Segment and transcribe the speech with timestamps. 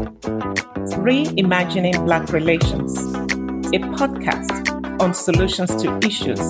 [0.00, 6.40] Reimagining Black Relations, a podcast on solutions to issues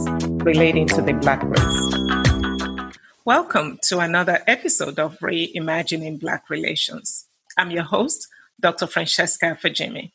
[0.45, 2.97] relating to the Black race.
[3.25, 7.27] Welcome to another episode of Reimagining Black Relations.
[7.59, 8.29] I'm your host,
[8.61, 8.87] Dr.
[8.87, 10.13] Francesca Fajimi.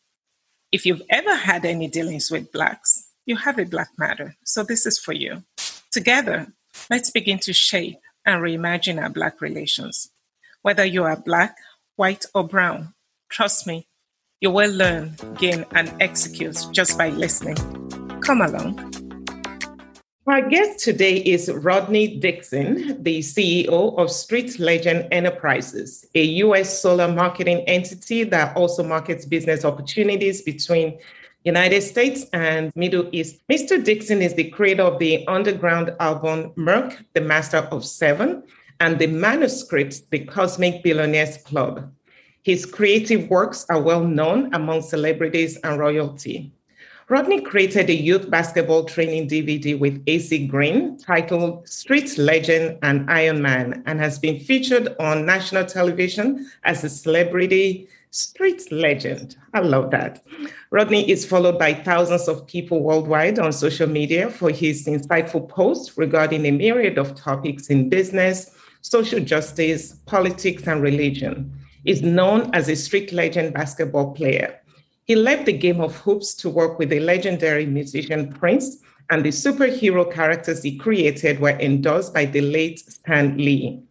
[0.71, 4.85] If you've ever had any dealings with Blacks, you have a Black matter, so this
[4.85, 5.43] is for you.
[5.91, 6.47] Together,
[6.89, 10.09] let's begin to shape and reimagine our Black relations.
[10.61, 11.57] Whether you are Black,
[11.97, 12.93] white, or brown,
[13.29, 13.87] trust me,
[14.41, 17.55] you will learn, gain, and execute just by listening.
[18.21, 18.93] Come along.
[20.27, 27.07] Our guest today is Rodney Dixon, the CEO of Street Legend Enterprises, a US solar
[27.07, 30.97] marketing entity that also markets business opportunities between
[31.43, 33.39] United States and Middle East.
[33.51, 33.81] Mr.
[33.81, 38.41] Dixon is the creator of the underground album Merc, the Master of Seven,
[38.79, 41.93] and the manuscript, The Cosmic Billionaires Club.
[42.45, 46.51] His creative works are well known among celebrities and royalty.
[47.09, 53.41] Rodney created a youth basketball training DVD with AC Green titled Street Legend and Iron
[53.41, 59.37] Man and has been featured on national television as a celebrity street legend.
[59.55, 60.23] I love that.
[60.69, 65.97] Rodney is followed by thousands of people worldwide on social media for his insightful posts
[65.97, 71.51] regarding a myriad of topics in business, social justice, politics, and religion.
[71.85, 74.59] Is known as a street legend basketball player.
[75.03, 78.77] He left the game of hoops to work with the legendary musician Prince,
[79.11, 83.83] and the superhero characters he created were endorsed by the late Stan Lee.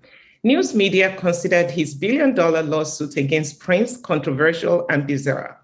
[0.42, 5.60] News media considered his billion dollar lawsuit against Prince controversial and bizarre.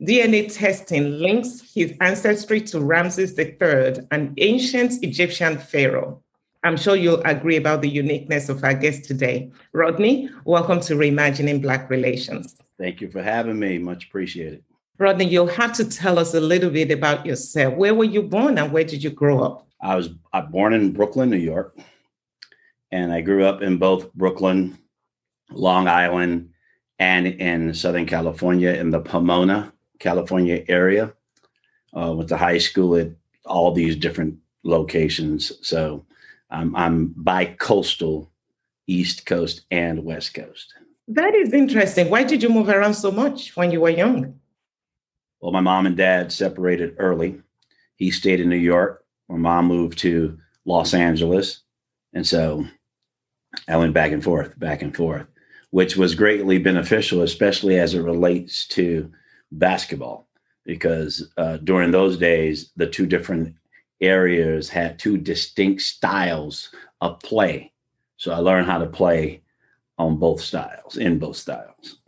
[0.00, 6.21] DNA testing links his ancestry to Ramses III, an ancient Egyptian pharaoh.
[6.64, 9.50] I'm sure you'll agree about the uniqueness of our guest today.
[9.72, 12.56] Rodney, welcome to Reimagining Black Relations.
[12.78, 13.78] Thank you for having me.
[13.78, 14.62] Much appreciated.
[14.98, 17.74] Rodney, you'll have to tell us a little bit about yourself.
[17.74, 19.66] Where were you born and where did you grow up?
[19.80, 20.10] I was
[20.50, 21.76] born in Brooklyn, New York
[22.92, 24.78] and I grew up in both Brooklyn,
[25.50, 26.50] Long Island,
[26.98, 31.14] and in Southern California in the Pomona, California area.
[31.94, 33.10] Uh, went to high school at
[33.44, 35.52] all these different locations.
[35.66, 36.06] So
[36.52, 38.30] um, I'm bi-coastal,
[38.86, 40.74] East Coast and West Coast.
[41.08, 42.10] That is interesting.
[42.10, 44.38] Why did you move around so much when you were young?
[45.40, 47.40] Well, my mom and dad separated early.
[47.96, 49.04] He stayed in New York.
[49.28, 51.62] My mom moved to Los Angeles.
[52.12, 52.66] And so
[53.66, 55.26] I went back and forth, back and forth,
[55.70, 59.10] which was greatly beneficial, especially as it relates to
[59.50, 60.28] basketball,
[60.64, 63.56] because uh, during those days, the two different
[64.02, 66.70] areas had two distinct styles
[67.00, 67.72] of play.
[68.16, 69.42] So I learned how to play
[69.98, 71.98] on both styles, in both styles.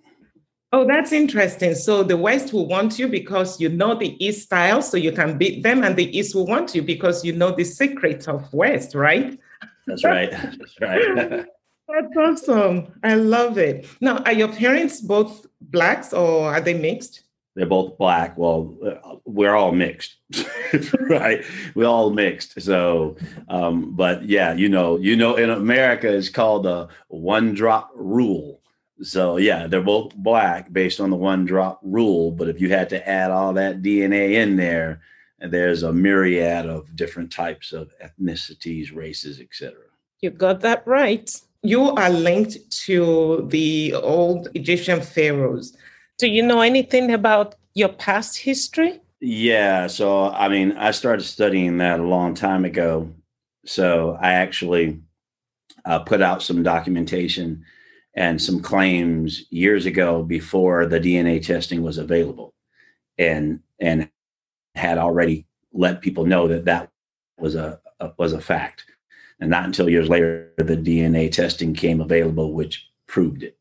[0.72, 1.74] Oh, that's interesting.
[1.74, 5.38] So the West will want you because you know the East style, so you can
[5.38, 8.94] beat them, and the East will want you because you know the secret of West,
[8.94, 9.38] right?
[9.86, 10.30] That's right.
[10.32, 11.46] That's right.
[11.88, 12.92] That's awesome.
[13.02, 13.86] I love it.
[14.00, 17.23] Now, are your parents both blacks or are they mixed?
[17.54, 18.36] They're both black.
[18.36, 20.16] Well, uh, we're all mixed,
[21.00, 21.44] right?
[21.74, 22.60] We're all mixed.
[22.60, 23.16] So,
[23.48, 28.60] um, but yeah, you know, you know, in America, it's called the one drop rule.
[29.02, 32.32] So yeah, they're both black based on the one drop rule.
[32.32, 35.00] But if you had to add all that DNA in there,
[35.38, 39.74] there's a myriad of different types of ethnicities, races, etc.
[40.20, 41.30] You got that right.
[41.62, 45.76] You are linked to the old Egyptian pharaohs.
[46.18, 49.00] Do you know anything about your past history?
[49.20, 53.12] Yeah, so I mean, I started studying that a long time ago.
[53.66, 55.00] So I actually
[55.84, 57.64] uh, put out some documentation
[58.14, 62.54] and some claims years ago before the DNA testing was available,
[63.18, 64.08] and and
[64.76, 66.90] had already let people know that that
[67.38, 68.84] was a, a, was a fact,
[69.40, 73.56] and not until years later the DNA testing came available, which proved it.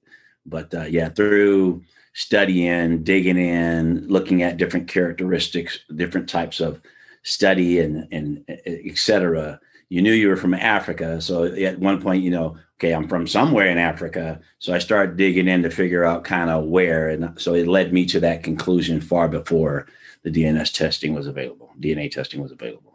[0.45, 1.83] But uh, yeah, through
[2.13, 6.81] studying, digging in, looking at different characteristics, different types of
[7.24, 9.60] study, and and etc.
[9.89, 13.27] You knew you were from Africa, so at one point, you know, okay, I'm from
[13.27, 14.39] somewhere in Africa.
[14.60, 17.94] So I started digging in to figure out kind of where, and so it led
[17.94, 19.88] me to that conclusion far before
[20.24, 21.71] the DNS testing was available.
[21.80, 22.94] DNA testing was available.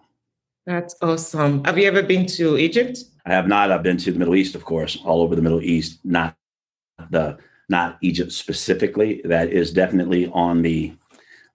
[0.66, 1.64] That's awesome.
[1.64, 3.04] Have you ever been to Egypt?
[3.24, 3.70] I have not.
[3.70, 6.00] I've been to the Middle East, of course, all over the Middle East.
[6.04, 6.36] Not
[7.10, 7.38] the
[7.68, 9.20] not Egypt specifically.
[9.24, 10.94] That is definitely on the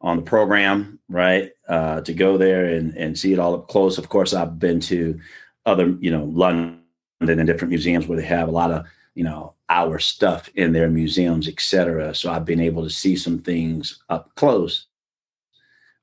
[0.02, 1.52] on the program, right?
[1.68, 3.98] Uh, to go there and and see it all up close.
[3.98, 5.20] Of course, I've been to
[5.66, 6.80] other, you know, London
[7.22, 10.90] and different museums where they have a lot of you know, our stuff in their
[10.90, 12.14] museums, etc.
[12.16, 14.88] So I've been able to see some things up close.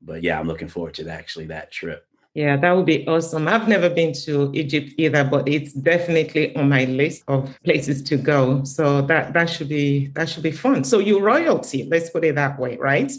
[0.00, 2.06] But yeah, I'm looking forward to actually that trip.
[2.34, 3.48] Yeah, that would be awesome.
[3.48, 8.16] I've never been to Egypt either, but it's definitely on my list of places to
[8.16, 8.62] go.
[8.62, 10.84] So that that should be that should be fun.
[10.84, 13.10] So you royalty, let's put it that way, right?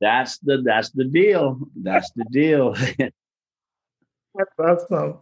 [0.00, 1.58] That's the that's the deal.
[1.74, 2.74] That's the deal.
[2.98, 5.18] that's awesome.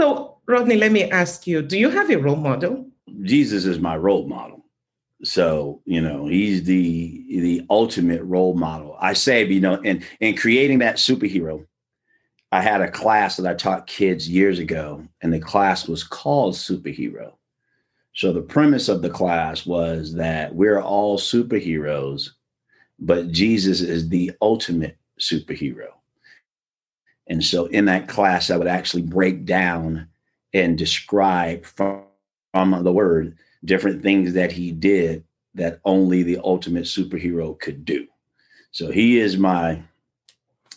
[0.00, 2.86] So Rodney, let me ask you, do you have a role model?
[3.22, 4.64] Jesus is my role model.
[5.22, 8.96] So, you know, he's the the ultimate role model.
[9.00, 11.66] I say, you know, in in creating that superhero,
[12.52, 16.54] I had a class that I taught kids years ago, and the class was called
[16.54, 17.32] Superhero.
[18.14, 22.30] So the premise of the class was that we're all superheroes,
[22.98, 25.88] but Jesus is the ultimate superhero.
[27.26, 30.08] And so in that class, I would actually break down
[30.54, 32.04] and describe from,
[32.54, 38.06] from the word different things that he did that only the ultimate superhero could do.
[38.70, 39.82] So he is my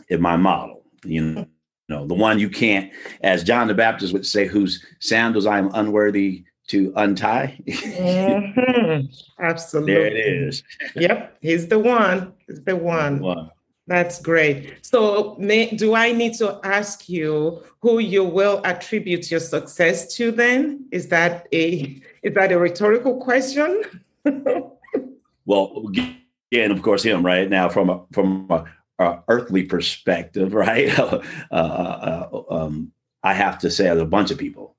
[0.10, 0.84] my model.
[1.04, 1.48] You know,
[1.90, 2.92] know, the one you can't,
[3.22, 7.60] as John the Baptist would say, whose sandals I am unworthy to untie.
[7.68, 9.06] mm-hmm.
[9.44, 9.94] Absolutely.
[9.94, 10.64] There it is.
[10.96, 12.34] yep, he's the one.
[12.48, 13.20] He's the one.
[13.20, 13.50] one.
[13.88, 14.86] That's great.
[14.86, 20.32] So, may, do I need to ask you who you will attribute your success to?
[20.32, 23.82] Then is that a is that a rhetorical question?
[25.46, 28.64] well, again, of course, him right now from a from a
[29.00, 30.98] uh, earthly perspective, right?
[30.98, 32.92] Uh, uh, uh, um,
[33.24, 34.76] I have to say, as a bunch of people,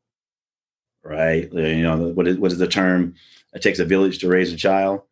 [1.03, 1.53] right?
[1.53, 3.15] You know, what is, what is the term?
[3.53, 5.03] It takes a village to raise a child.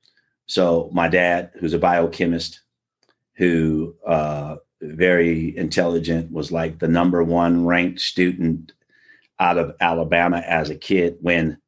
[0.46, 2.60] So my dad, who's a biochemist,
[3.36, 8.72] who uh, very intelligent, was like the number one ranked student
[9.40, 11.58] out of Alabama as a kid when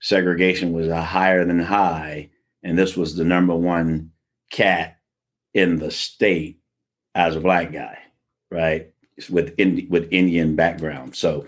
[0.00, 2.30] segregation was a higher than high,
[2.62, 4.10] and this was the number one
[4.50, 4.98] cat
[5.54, 6.57] in the state
[7.18, 7.98] as a black guy,
[8.50, 8.90] right?
[9.28, 9.54] With
[9.90, 11.16] with Indian background.
[11.16, 11.46] So,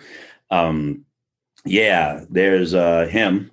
[0.50, 1.06] um,
[1.64, 3.52] yeah, there's uh, him.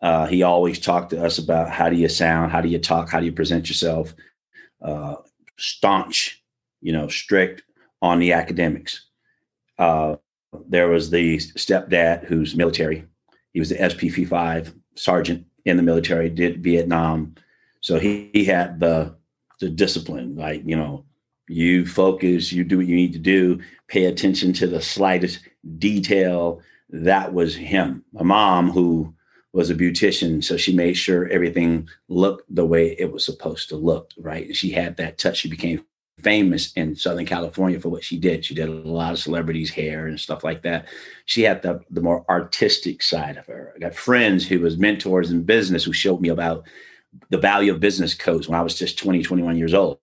[0.00, 3.10] Uh, he always talked to us about how do you sound, how do you talk,
[3.10, 4.14] how do you present yourself.
[4.80, 5.16] Uh,
[5.58, 6.42] staunch,
[6.80, 7.62] you know, strict
[8.00, 9.06] on the academics.
[9.78, 10.16] Uh,
[10.68, 13.04] there was the stepdad who's military.
[13.52, 17.34] He was the SPF five sergeant in the military, did Vietnam.
[17.80, 19.14] So he, he had the
[19.60, 21.04] the discipline, like you know,
[21.48, 25.40] you focus, you do what you need to do, pay attention to the slightest
[25.78, 26.60] detail.
[26.90, 28.04] That was him.
[28.12, 29.14] My mom, who
[29.52, 33.76] was a beautician, so she made sure everything looked the way it was supposed to
[33.76, 34.46] look, right?
[34.46, 35.38] And she had that touch.
[35.38, 35.84] She became
[36.22, 38.44] famous in Southern California for what she did.
[38.44, 40.86] She did a lot of celebrities' hair and stuff like that.
[41.26, 43.72] She had the, the more artistic side of her.
[43.76, 46.64] I got friends who was mentors in business who showed me about
[47.28, 49.98] the value of business codes when I was just 20, 21 years old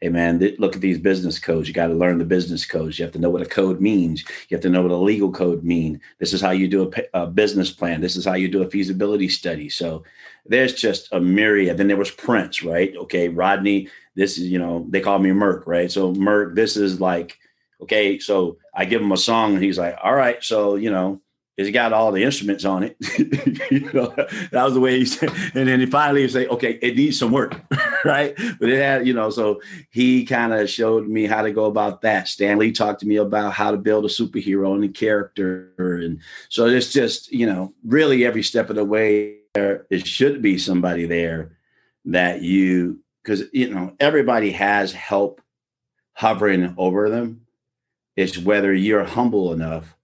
[0.00, 1.66] hey man look at these business codes.
[1.66, 2.98] You got to learn the business codes.
[2.98, 4.22] You have to know what a code means.
[4.48, 6.00] You have to know what a legal code mean.
[6.18, 8.00] This is how you do a, business plan.
[8.00, 9.70] This is how you do a feasibility study.
[9.70, 10.04] So
[10.44, 11.78] there's just a myriad.
[11.78, 12.94] Then there was prince right?
[12.96, 15.90] Okay rodney this is you know they call me merk right?
[15.90, 17.38] So merk this is like
[17.82, 21.20] okay so i give him a song and he's like all right so you know
[21.56, 22.96] it's got all the instruments on it.
[23.70, 24.14] you know,
[24.50, 25.30] that was the way he said.
[25.54, 27.60] And then he finally say, okay, it needs some work,
[28.04, 28.34] right?
[28.58, 29.60] But it had, you know, so
[29.90, 32.28] he kind of showed me how to go about that.
[32.28, 35.72] Stan Lee talked to me about how to build a superhero and a character.
[35.76, 40.40] And so it's just, you know, really every step of the way there, it should
[40.40, 41.58] be somebody there
[42.06, 45.42] that you, because, you know, everybody has help
[46.14, 47.42] hovering over them.
[48.16, 49.96] It's whether you're humble enough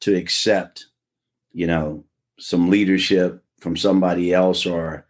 [0.00, 0.86] to accept,
[1.56, 2.04] you know,
[2.38, 5.06] some leadership from somebody else or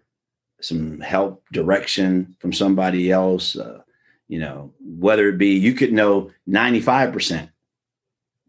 [0.60, 3.56] some help direction from somebody else.
[3.56, 3.80] Uh,
[4.28, 7.50] you know, whether it be you could know 95%,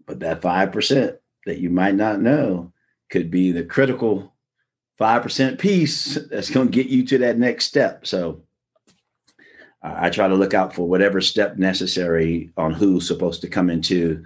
[0.05, 2.71] but that 5% that you might not know
[3.09, 4.31] could be the critical
[4.99, 8.05] 5% piece that's going to get you to that next step.
[8.05, 8.43] So
[9.81, 14.23] I try to look out for whatever step necessary on who's supposed to come into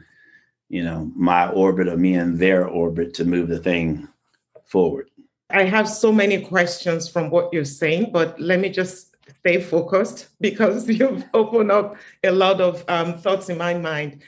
[0.72, 4.08] you know, my orbit or me and their orbit to move the thing
[4.64, 5.10] forward.
[5.50, 10.30] I have so many questions from what you're saying, but let me just stay focused
[10.40, 14.22] because you've opened up a lot of um, thoughts in my mind.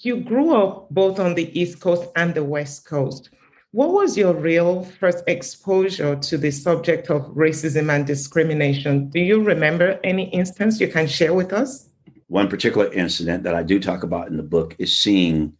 [0.00, 3.28] You grew up both on the East Coast and the West Coast.
[3.72, 9.10] What was your real first exposure to the subject of racism and discrimination?
[9.10, 11.90] Do you remember any instance you can share with us?
[12.28, 15.52] One particular incident that I do talk about in the book is seeing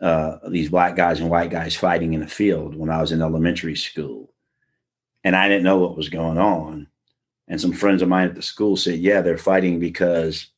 [0.00, 3.22] uh, these black guys and white guys fighting in the field when I was in
[3.22, 4.30] elementary school.
[5.24, 6.86] and I didn't know what was going on.
[7.48, 10.48] And some friends of mine at the school said, "Yeah, they're fighting because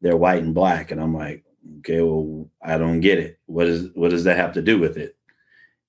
[0.00, 1.44] they're white and black." And I'm like,
[1.78, 3.38] "Okay, well, I don't get it.
[3.46, 5.16] What is what does that have to do with it?"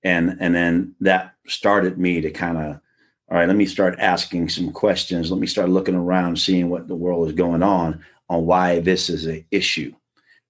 [0.04, 2.80] And and then that started me to kind of,
[3.30, 5.32] all right, let me start asking some questions.
[5.32, 9.10] Let me start looking around, seeing what the world is going on, on why this
[9.10, 9.94] is an issue.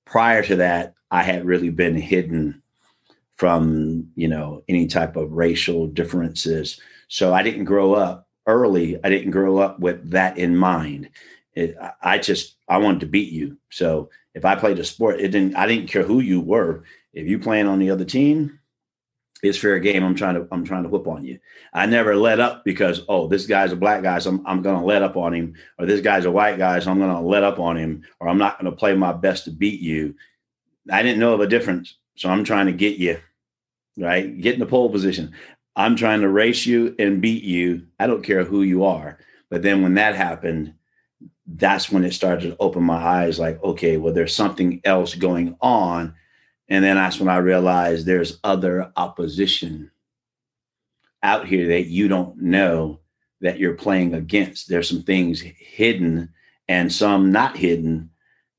[0.06, 2.63] Prior to that, I had really been hidden
[3.36, 6.80] from you know any type of racial differences.
[7.08, 9.03] So i didn't grow up early.
[9.03, 11.10] I didn't grow up with that in mind.
[11.53, 13.58] It, i just i wanted to beat you.
[13.72, 16.84] So if i played a sport it didn't i didn't care who you were.
[17.13, 18.60] If you playing on the other team
[19.44, 20.03] it's fair game.
[20.03, 21.39] I'm trying to i'm trying to whip on you.
[21.74, 24.80] I never let up because oh this guy's a black guy so i'm, I'm to
[24.86, 25.56] let up on him.
[25.80, 28.03] Or this guy's a white guy so i'm to let up on him.
[28.20, 30.13] Or i'm not to play my best to beat you
[30.89, 33.17] i didn't know of a difference so i'm trying to get you
[33.97, 34.39] right?
[34.39, 35.33] Get in the pole position.
[35.75, 37.88] I'm trying to race you and beat you.
[38.00, 39.17] I don't care who you are.
[39.50, 40.73] But then when that happened,
[41.47, 45.55] that's when it started to open my eyes like, okay, well, there's something else going
[45.61, 46.15] on.
[46.69, 49.91] And then that's when I realized there's other opposition
[51.23, 53.00] out here that you don't know
[53.41, 54.69] that you're playing against.
[54.69, 56.29] There's some things hidden
[56.67, 58.11] and some not hidden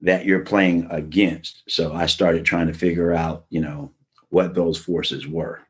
[0.03, 1.63] that you're playing against.
[1.69, 3.93] So I started trying to figure out, you know,
[4.31, 5.63] what those forces were.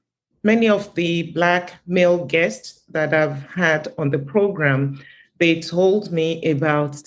[0.43, 5.01] Many of the Black male guests that I've had on the program,
[5.39, 7.01] they told me about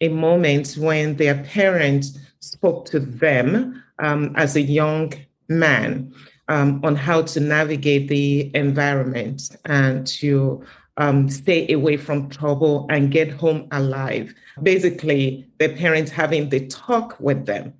[0.00, 5.12] a moment when their parents spoke to them um, as a young
[5.48, 6.14] man
[6.48, 10.64] um, on how to navigate the environment and to
[10.96, 14.34] um, stay away from trouble and get home alive.
[14.62, 17.74] Basically, their parents having the talk with them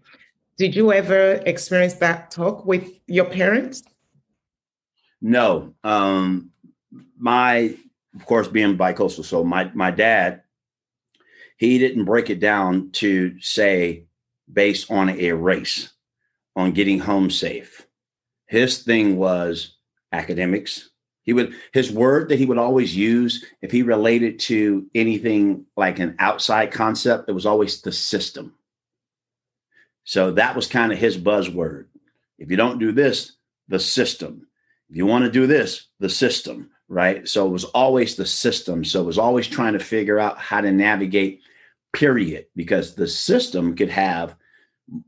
[0.61, 3.83] did you ever experience that talk with your parents?
[5.23, 5.75] No.
[5.83, 6.51] Um,
[7.17, 7.75] my,
[8.15, 10.43] of course, being bicoastal, so my my dad,
[11.57, 14.05] he didn't break it down to say
[14.53, 15.95] based on a race,
[16.55, 17.87] on getting home safe.
[18.45, 19.79] His thing was
[20.13, 20.90] academics.
[21.23, 25.99] He would his word that he would always use if he related to anything like
[25.99, 28.55] an outside concept, it was always the system
[30.11, 31.87] so that was kind of his buzzword.
[32.39, 33.37] If you don't do this,
[33.69, 34.47] the system.
[34.89, 37.29] If you want to do this, the system, right?
[37.29, 38.85] So it was always the system.
[38.85, 41.43] So it was always trying to figure out how to navigate,
[41.93, 44.35] period, because the system could have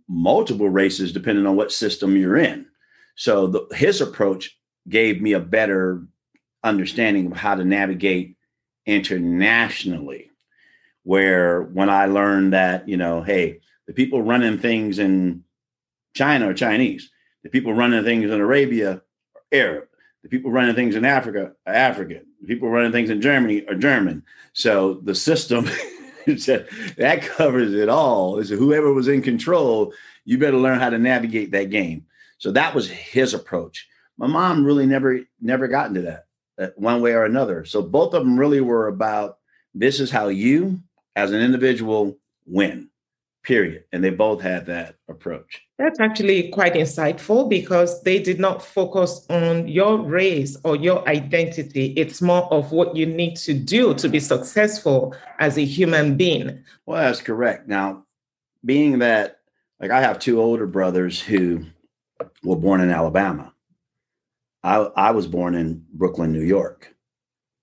[0.09, 2.66] multiple races depending on what system you're in.
[3.16, 4.57] So the, his approach
[4.89, 6.03] gave me a better
[6.65, 8.37] understanding of how to navigate
[8.87, 10.31] internationally.
[11.05, 15.43] Where when I learned that, you know, hey, the people running things in
[16.15, 17.11] China are Chinese.
[17.43, 19.03] The people running things in Arabia
[19.35, 19.89] are Arab.
[20.23, 22.25] The people running things in Africa are African.
[22.41, 24.23] The people running things in Germany are German.
[24.53, 25.65] So the system
[26.27, 28.39] that covers it all.
[28.39, 29.93] Is whoever was in control,
[30.25, 32.07] you better learn how to navigate that game.
[32.39, 33.89] So that was his approach.
[34.23, 36.26] My mom really never never got into that
[36.57, 37.64] uh, one way or another.
[37.64, 39.38] So both of them really were about
[39.75, 40.81] this is how you
[41.17, 42.88] as an individual win
[43.43, 43.83] period.
[43.91, 45.62] And they both had that approach.
[45.76, 51.87] That's actually quite insightful because they did not focus on your race or your identity.
[51.97, 56.62] It's more of what you need to do to be successful as a human being.
[56.87, 57.67] Well, that's correct.
[57.67, 58.05] Now,
[58.64, 59.41] being that,
[59.81, 61.64] like, I have two older brothers who
[62.45, 63.52] were born in Alabama.
[64.62, 66.95] I, I was born in Brooklyn, New York.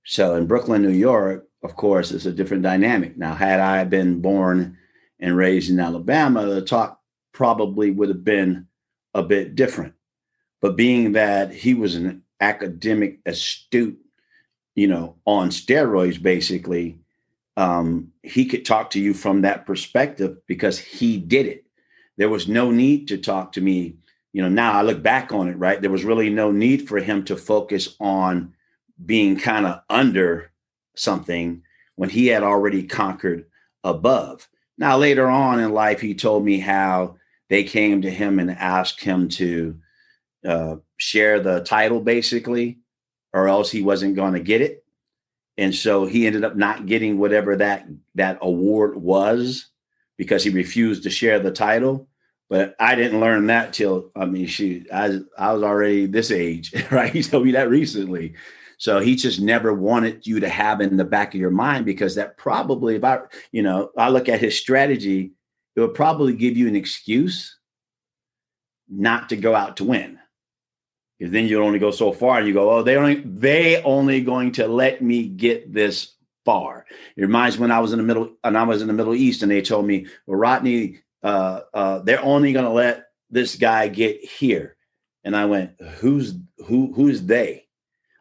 [0.04, 3.18] So in Brooklyn, New York, of course, it's a different dynamic.
[3.18, 4.78] Now, had I been born
[5.20, 7.00] and raised in Alabama, the talk
[7.34, 8.68] probably would have been
[9.14, 9.94] a bit different.
[10.62, 14.00] But being that he was an academic astute,
[14.76, 17.00] you know, on steroids, basically,
[17.58, 21.66] um, he could talk to you from that perspective because he did it.
[22.18, 23.96] There was no need to talk to me.
[24.34, 25.82] You know, now I look back on it, right?
[25.82, 28.54] There was really no need for him to focus on
[29.04, 30.52] being kind of under
[30.96, 31.64] something
[31.96, 33.46] when he had already conquered
[33.84, 34.48] above.
[34.78, 37.18] Now, later on in life, he told me how
[37.50, 39.80] they came to him and asked him to
[40.46, 42.80] uh, share the title, basically,
[43.34, 44.84] or else he wasn't going to get it.
[45.58, 49.68] And so he ended up not getting whatever that that award was
[50.18, 52.08] because he refused to share the title.
[52.50, 56.74] But I didn't learn that till I mean, she I I was already this age,
[56.92, 57.12] right?
[57.14, 58.34] He told me that recently.
[58.78, 62.16] So he just never wanted you to have in the back of your mind because
[62.16, 63.20] that probably if I,
[63.52, 65.34] you know, I look at his strategy,
[65.76, 67.58] it would probably give you an excuse
[68.90, 70.20] not to go out to win.
[71.20, 74.22] because then you only go so far and you go, oh, they only they only
[74.22, 76.16] going to let me get this
[76.46, 76.86] far.
[77.18, 79.16] It reminds me when I was in the middle and I was in the Middle
[79.16, 83.56] East and they told me, well, Rodney, uh, uh, they're only going to let this
[83.56, 84.76] guy get here.
[85.24, 86.36] And I went, who's
[86.66, 87.66] who who's they?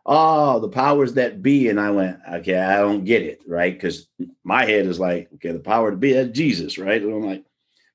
[0.05, 1.69] Oh, the powers that be.
[1.69, 3.73] And I went, okay, I don't get it, right?
[3.73, 4.09] Because
[4.43, 7.01] my head is like, okay, the power to be Jesus, right?
[7.01, 7.45] And I'm like,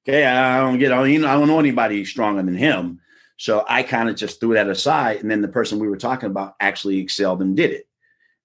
[0.07, 2.99] okay, I don't get, I don't, I don't know anybody stronger than him.
[3.37, 5.21] So I kind of just threw that aside.
[5.21, 7.87] And then the person we were talking about actually excelled and did it.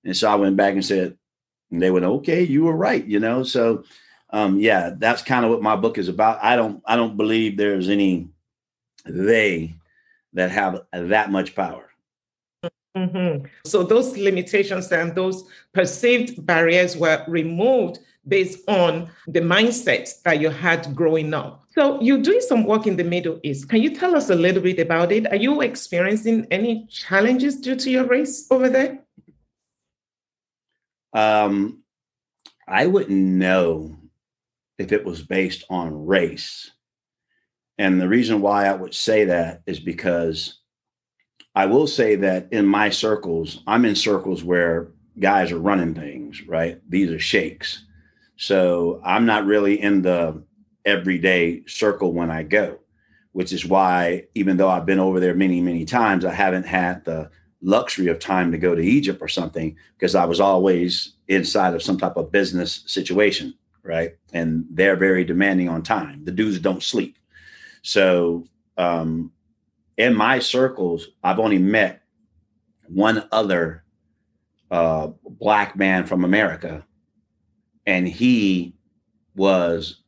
[0.04, 1.18] And so I went back and said,
[1.70, 3.42] and they went, okay, you were right, you know?
[3.42, 3.84] So
[4.30, 6.38] um, yeah, that's kind of what my book is about.
[6.42, 8.28] I don't, I don't believe there's any
[9.04, 9.74] they
[10.34, 11.88] that have that much power.
[12.96, 13.46] Mm-hmm.
[13.64, 20.50] So those limitations and those perceived barriers were removed based on the mindset that you
[20.50, 21.64] had growing up.
[21.70, 23.68] So you're doing some work in the Middle East.
[23.68, 25.26] Can you tell us a little bit about it?
[25.28, 28.98] Are you experiencing any challenges due to your race over there?
[31.12, 31.82] Um,
[32.66, 33.97] I wouldn't know
[34.78, 36.70] if it was based on race.
[37.78, 40.58] And the reason why I would say that is because
[41.54, 46.46] I will say that in my circles, I'm in circles where guys are running things,
[46.46, 46.80] right?
[46.88, 47.84] These are sheikhs.
[48.36, 50.42] So I'm not really in the
[50.84, 52.78] everyday circle when I go,
[53.32, 57.04] which is why, even though I've been over there many, many times, I haven't had
[57.04, 57.30] the
[57.60, 61.82] luxury of time to go to Egypt or something because I was always inside of
[61.82, 64.12] some type of business situation, right?
[64.32, 66.24] And they're very demanding on time.
[66.24, 67.18] The dudes don't sleep.
[67.82, 68.44] So,
[68.76, 69.32] um,
[69.96, 72.02] in my circles, I've only met
[72.86, 73.84] one other
[74.70, 76.86] uh, black man from America,
[77.86, 78.74] and he
[79.34, 80.02] was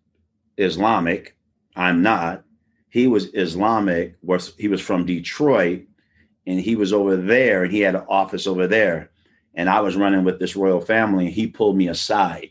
[0.56, 1.36] Islamic.
[1.74, 2.44] I'm not.
[2.90, 4.16] He was Islamic.
[4.22, 5.82] Was he was from Detroit,
[6.46, 9.10] and he was over there, and he had an office over there.
[9.54, 12.50] And I was running with this royal family, and he pulled me aside,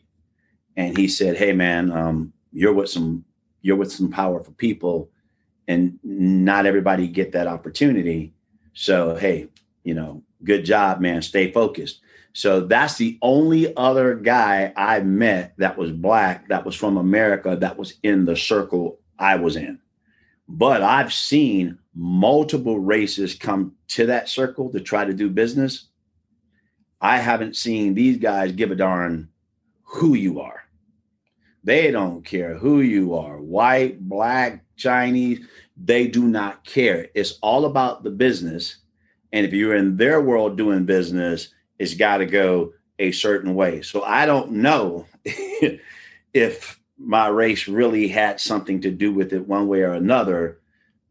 [0.79, 3.25] and he said, "Hey, man, um, you're with some
[3.61, 5.11] you're with some powerful people,
[5.67, 8.33] and not everybody get that opportunity.
[8.73, 9.49] So, hey,
[9.83, 11.21] you know, good job, man.
[11.21, 11.99] Stay focused."
[12.31, 17.57] So that's the only other guy I met that was black, that was from America,
[17.57, 19.79] that was in the circle I was in.
[20.47, 25.89] But I've seen multiple races come to that circle to try to do business.
[27.01, 29.29] I haven't seen these guys give a darn
[29.83, 30.68] who you are.
[31.63, 35.45] They don't care who you are white, black, Chinese.
[35.77, 37.07] They do not care.
[37.13, 38.77] It's all about the business.
[39.31, 43.81] And if you're in their world doing business, it's got to go a certain way.
[43.81, 45.05] So I don't know
[46.33, 50.59] if my race really had something to do with it one way or another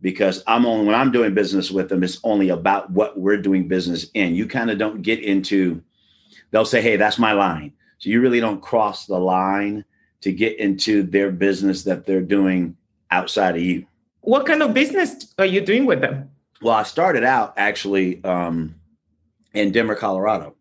[0.01, 3.69] because I'm only when I'm doing business with them, it's only about what we're doing
[3.69, 4.35] business in.
[4.35, 5.83] You kind of don't get into,
[6.51, 7.73] they'll say, Hey, that's my line.
[7.99, 9.85] So you really don't cross the line
[10.21, 12.77] to get into their business that they're doing
[13.11, 13.87] outside of you.
[14.21, 16.31] What kind of business are you doing with them?
[16.61, 18.75] Well, I started out actually um,
[19.55, 20.55] in Denver, Colorado.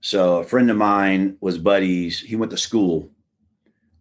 [0.00, 2.20] So a friend of mine was buddies.
[2.20, 3.08] He went to school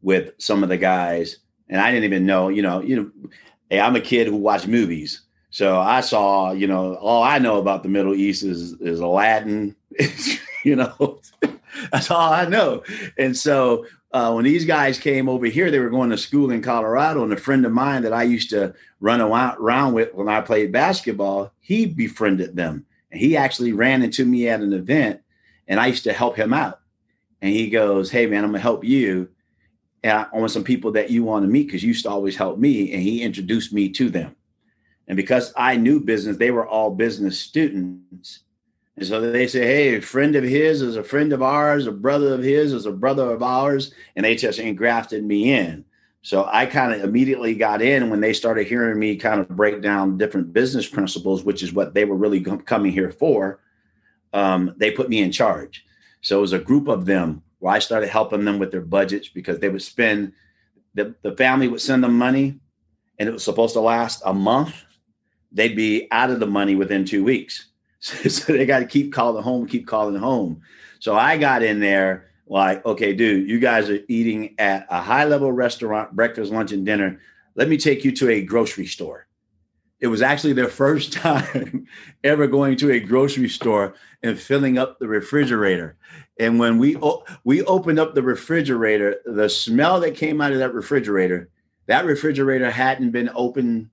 [0.02, 1.38] with some of the guys,
[1.70, 2.50] and I didn't even know.
[2.50, 3.30] You know, you know,
[3.70, 6.52] hey, I'm a kid who watched movies, so I saw.
[6.52, 9.76] You know, all I know about the Middle East is is Aladdin.
[10.66, 11.22] you know,
[11.92, 12.84] that's all I know.
[13.20, 16.62] And so uh, when these guys came over here, they were going to school in
[16.62, 20.42] Colorado, and a friend of mine that I used to run around with when I
[20.42, 25.22] played basketball, he befriended them, and he actually ran into me at an event
[25.72, 26.82] and I used to help him out.
[27.42, 29.30] And he goes, Hey, man, I'm to help you.
[30.04, 32.36] And I want some people that you want to meet because you used to always
[32.36, 32.92] help me.
[32.92, 34.36] And he introduced me to them.
[35.08, 38.40] And because I knew business, they were all business students.
[39.02, 41.92] And so they say, Hey, a friend of his is a friend of ours, a
[41.92, 43.96] brother of his is a brother of ours.
[44.16, 45.86] And they just engrafted me in.
[46.22, 49.82] So I kind of immediately got in when they started hearing me kind of break
[49.82, 53.60] down different business principles, which is what they were really coming here for
[54.34, 55.84] um, they put me in charge.
[56.22, 59.30] So it was a group of them where I started helping them with their budgets
[59.30, 60.34] because they would spend
[60.94, 62.60] the, the family would send them money
[63.18, 64.84] and it was supposed to last a month.
[65.52, 67.71] They'd be out of the money within two weeks.
[68.04, 70.62] So, so they got to keep calling home, keep calling home.
[71.00, 75.26] So I got in there like, okay, dude, you guys are eating at a high
[75.26, 77.20] level restaurant, breakfast, lunch, and dinner.
[77.56, 79.28] Let me take you to a grocery store.
[80.00, 81.86] It was actually their first time
[82.24, 85.96] ever going to a grocery store and filling up the refrigerator.
[86.40, 86.98] And when we
[87.44, 91.50] we opened up the refrigerator, the smell that came out of that refrigerator,
[91.86, 93.92] that refrigerator hadn't been open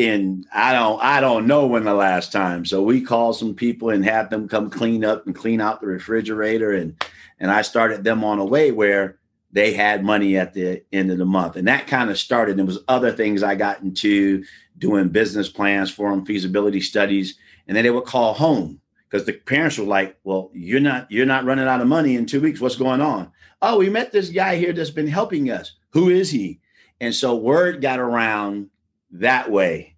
[0.00, 2.64] in I don't I don't know when the last time.
[2.64, 5.86] So we called some people and had them come clean up and clean out the
[5.86, 7.02] refrigerator and
[7.38, 9.18] and I started them on a way where
[9.52, 11.56] they had money at the end of the month.
[11.56, 12.52] And that kind of started.
[12.52, 14.44] And there was other things I got into
[14.78, 17.36] doing business plans for them, feasibility studies,
[17.66, 21.26] and then they would call home because the parents were like, "Well, you're not you're
[21.26, 22.60] not running out of money in two weeks.
[22.60, 23.30] What's going on?"
[23.62, 25.72] Oh, we met this guy here that's been helping us.
[25.90, 26.60] Who is he?
[27.00, 28.70] And so word got around
[29.12, 29.96] that way,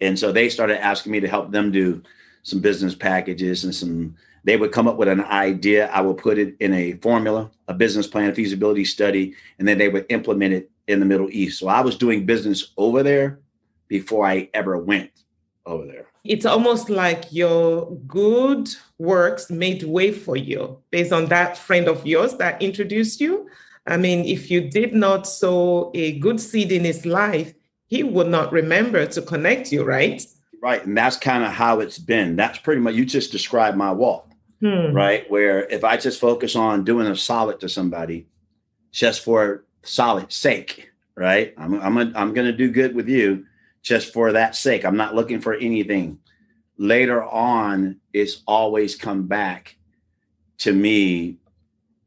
[0.00, 2.02] and so they started asking me to help them do
[2.42, 4.16] some business packages and some.
[4.44, 5.88] They would come up with an idea.
[5.88, 9.78] I would put it in a formula, a business plan, a feasibility study, and then
[9.78, 11.58] they would implement it in the Middle East.
[11.58, 13.40] So I was doing business over there
[13.88, 15.10] before I ever went
[15.66, 16.06] over there.
[16.24, 22.06] It's almost like your good works made way for you based on that friend of
[22.06, 23.48] yours that introduced you.
[23.86, 27.54] I mean, if you did not sow a good seed in his life,
[27.88, 30.24] he would not remember to connect you, right?
[30.62, 30.84] Right.
[30.84, 32.36] And that's kind of how it's been.
[32.36, 34.92] That's pretty much, you just described my walk, hmm.
[34.92, 35.28] right?
[35.30, 38.26] Where if I just focus on doing a solid to somebody
[38.92, 41.54] just for solid sake, right?
[41.56, 43.46] I'm, I'm, a, I'm going to do good with you
[43.82, 44.84] just for that sake.
[44.84, 46.18] I'm not looking for anything.
[46.76, 49.76] Later on, it's always come back
[50.58, 51.38] to me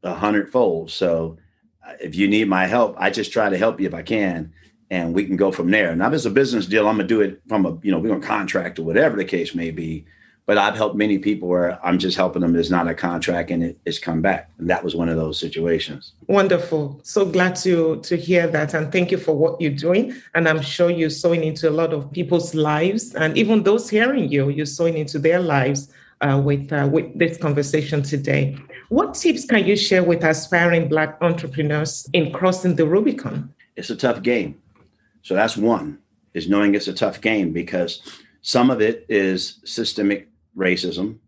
[0.02, 0.90] a hundredfold.
[0.90, 1.38] So
[1.86, 4.52] uh, if you need my help, I just try to help you if I can,
[4.92, 5.96] and we can go from there.
[5.96, 8.10] Now, if it's a business deal, I'm gonna do it from a you know we're
[8.10, 10.06] gonna contract or whatever the case may be
[10.46, 12.56] but I've helped many people where I'm just helping them.
[12.56, 14.50] It's not a contract and it, it's come back.
[14.58, 16.12] And that was one of those situations.
[16.26, 17.00] Wonderful.
[17.04, 18.74] So glad to to hear that.
[18.74, 20.14] And thank you for what you're doing.
[20.34, 23.14] And I'm sure you're sowing into a lot of people's lives.
[23.14, 27.38] And even those hearing you, you're sowing into their lives uh, with, uh, with this
[27.38, 28.56] conversation today.
[28.88, 33.54] What tips can you share with aspiring Black entrepreneurs in crossing the Rubicon?
[33.76, 34.60] It's a tough game.
[35.22, 35.98] So that's one,
[36.34, 38.02] is knowing it's a tough game because
[38.42, 41.18] some of it is systemic racism.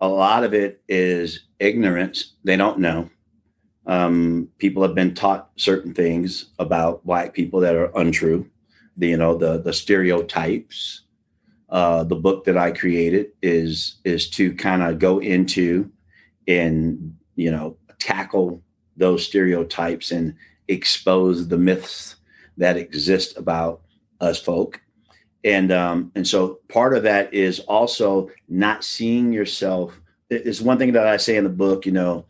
[0.00, 2.32] A lot of it is ignorance.
[2.44, 3.10] They don't know.
[3.86, 8.48] Um, people have been taught certain things about black people that are untrue.
[8.96, 11.02] The, you know, the the stereotypes.
[11.68, 15.90] Uh, the book that I created is is to kind of go into
[16.46, 18.62] and you know tackle
[18.96, 20.36] those stereotypes and
[20.68, 22.16] expose the myths
[22.56, 23.82] that exist about
[24.20, 24.80] us folk.
[25.44, 30.92] And um, and so part of that is also not seeing yourself it's one thing
[30.92, 32.24] that i say in the book you know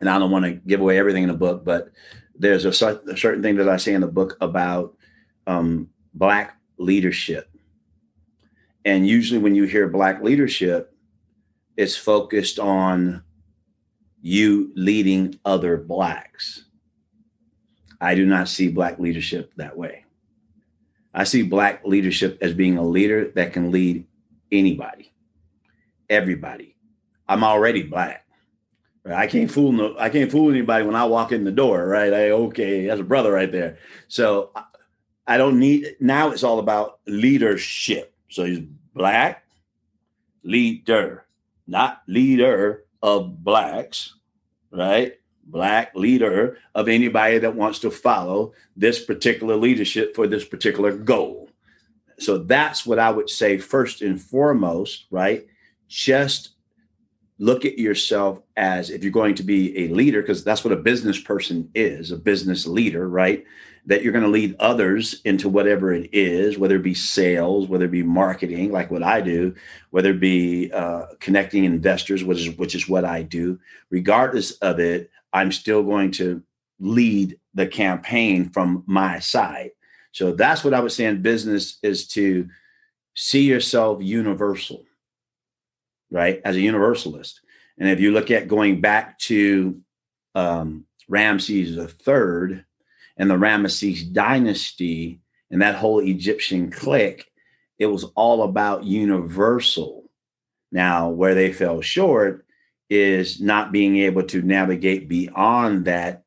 [0.00, 1.90] and i don't want to give away everything in the book but
[2.36, 4.94] there's a, a certain thing that i say in the book about
[5.46, 7.48] um, black leadership.
[8.84, 10.94] And usually when you hear black leadership
[11.76, 13.22] it's focused on
[14.20, 16.66] you leading other blacks
[18.00, 20.04] i do not see black leadership that way
[21.12, 24.06] I see black leadership as being a leader that can lead
[24.52, 25.12] anybody,
[26.08, 26.76] everybody.
[27.28, 28.26] I'm already black.
[29.04, 29.16] Right?
[29.16, 32.12] I can't fool no, I can't fool anybody when I walk in the door, right?
[32.12, 33.78] I okay, that's a brother right there.
[34.08, 34.50] So
[35.26, 38.14] I don't need now it's all about leadership.
[38.28, 38.60] So he's
[38.94, 39.44] black
[40.44, 41.26] leader,
[41.66, 44.14] not leader of blacks,
[44.70, 45.14] right?
[45.44, 51.48] Black leader of anybody that wants to follow this particular leadership for this particular goal.
[52.18, 55.46] So that's what I would say first and foremost, right?
[55.88, 56.50] Just
[57.38, 60.76] look at yourself as if you're going to be a leader, because that's what a
[60.76, 63.44] business person is a business leader, right?
[63.86, 67.86] That you're going to lead others into whatever it is, whether it be sales, whether
[67.86, 69.54] it be marketing, like what I do,
[69.88, 73.58] whether it be uh, connecting investors, which is which is what I do.
[73.88, 76.42] Regardless of it, I'm still going to
[76.78, 79.70] lead the campaign from my side.
[80.12, 81.22] So that's what I was saying.
[81.22, 82.48] Business is to
[83.14, 84.84] see yourself universal,
[86.10, 86.40] right?
[86.44, 87.40] As a universalist.
[87.78, 89.80] And if you look at going back to
[90.34, 92.64] um, Ramses III
[93.16, 97.26] and the Ramesses dynasty and that whole Egyptian clique,
[97.78, 100.04] it was all about universal.
[100.72, 102.46] Now, where they fell short
[102.90, 106.24] is not being able to navigate beyond that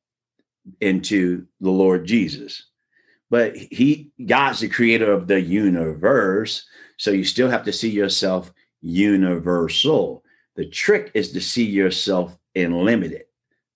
[0.79, 2.67] into the Lord Jesus.
[3.29, 6.65] But he God's the creator of the universe,
[6.97, 10.23] so you still have to see yourself universal.
[10.55, 13.23] The trick is to see yourself in limited.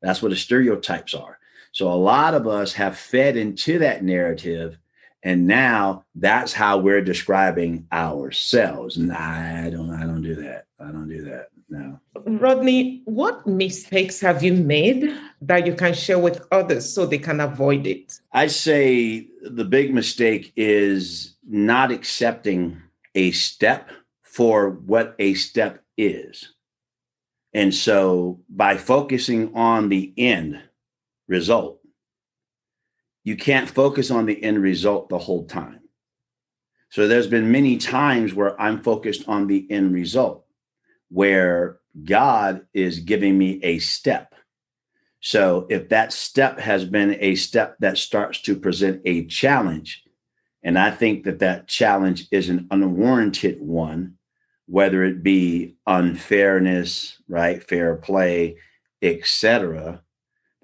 [0.02, 1.39] That's what the stereotypes are.
[1.71, 4.78] So a lot of us have fed into that narrative
[5.27, 8.95] and now that's how we're describing ourselves.
[8.95, 10.67] And I don't I don't do that.
[10.79, 11.49] I don't do that.
[11.69, 11.99] No.
[12.25, 17.41] Rodney, what mistakes have you made that you can share with others so they can
[17.41, 18.21] avoid it?
[18.31, 22.81] I say the big mistake is not accepting
[23.13, 23.89] a step
[24.23, 26.53] for what a step is.
[27.53, 30.61] And so by focusing on the end
[31.27, 31.76] result,
[33.27, 35.81] you can't focus on the end result the whole time.
[36.87, 40.45] So there's been many times where I'm focused on the end result,
[41.09, 44.33] where God is giving me a step.
[45.19, 50.05] So if that step has been a step that starts to present a challenge,
[50.63, 54.13] and I think that that challenge is an unwarranted one,
[54.67, 58.55] whether it be unfairness, right, fair play,
[59.01, 60.01] etc.,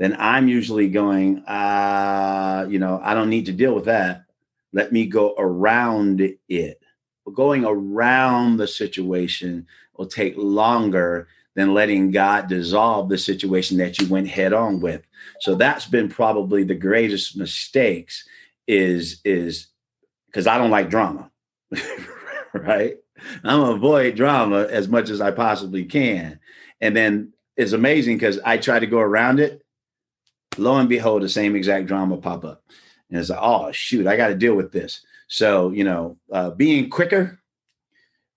[0.04, 4.26] then I'm usually going, uh, you know, I don't need to deal with that.
[4.74, 6.82] Let me go around it.
[7.24, 13.98] But going around the situation will take longer than letting God dissolve the situation that
[13.98, 15.04] you went head on with.
[15.40, 18.28] So that's been probably the greatest mistakes
[18.68, 19.68] is is
[20.28, 21.32] because I don't like drama.
[22.54, 22.98] right?
[23.46, 26.40] I'm gonna avoid drama as much as I possibly can.
[26.82, 29.63] And then it's amazing because I try to go around it.
[30.58, 32.64] Lo and behold, the same exact drama pop up.
[33.10, 35.02] And it's like, oh shoot, I got to deal with this.
[35.28, 37.40] So, you know, uh, being quicker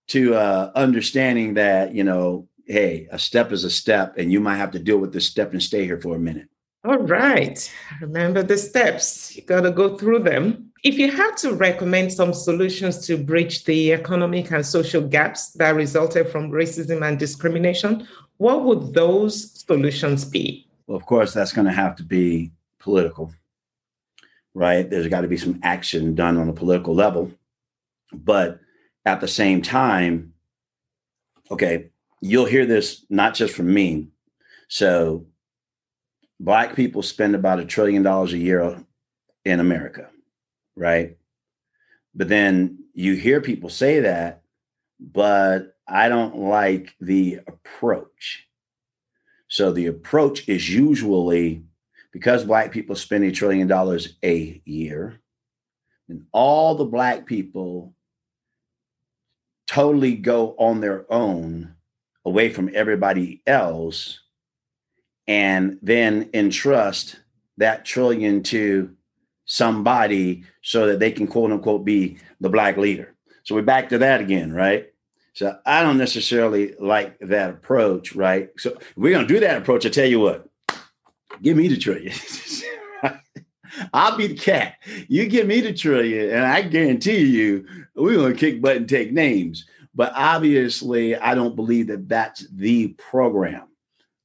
[0.07, 4.57] to uh, understanding that, you know, hey, a step is a step, and you might
[4.57, 6.49] have to deal with this step and stay here for a minute.
[6.85, 7.73] All right.
[8.01, 9.35] Remember the steps.
[9.35, 10.71] You got to go through them.
[10.83, 15.75] If you had to recommend some solutions to bridge the economic and social gaps that
[15.75, 20.66] resulted from racism and discrimination, what would those solutions be?
[20.87, 23.33] Well, of course, that's going to have to be political,
[24.53, 24.89] right?
[24.89, 27.31] There's got to be some action done on a political level.
[28.13, 28.59] But
[29.05, 30.33] at the same time,
[31.51, 31.89] okay,
[32.21, 34.07] you'll hear this not just from me.
[34.69, 35.25] So,
[36.39, 38.83] black people spend about a trillion dollars a year
[39.43, 40.09] in America,
[40.75, 41.17] right?
[42.15, 44.41] But then you hear people say that,
[44.99, 48.46] but I don't like the approach.
[49.47, 51.63] So, the approach is usually
[52.11, 55.19] because black people spend a trillion dollars a year,
[56.09, 57.93] and all the black people
[59.67, 61.75] totally go on their own
[62.25, 64.21] away from everybody else
[65.27, 67.19] and then entrust
[67.57, 68.95] that trillion to
[69.45, 73.13] somebody so that they can quote unquote be the black leader.
[73.43, 74.87] So we're back to that again, right?
[75.37, 78.49] So I don't necessarily like that approach, right?
[78.57, 79.85] So we're gonna do that approach.
[79.85, 80.49] I tell you what,
[81.43, 82.11] give me the trillion.
[83.93, 84.77] I'll be the cat.
[85.07, 89.13] You give me the trillion, and I guarantee you, we're gonna kick butt and take
[89.13, 89.67] names.
[89.93, 93.67] But obviously, I don't believe that that's the program.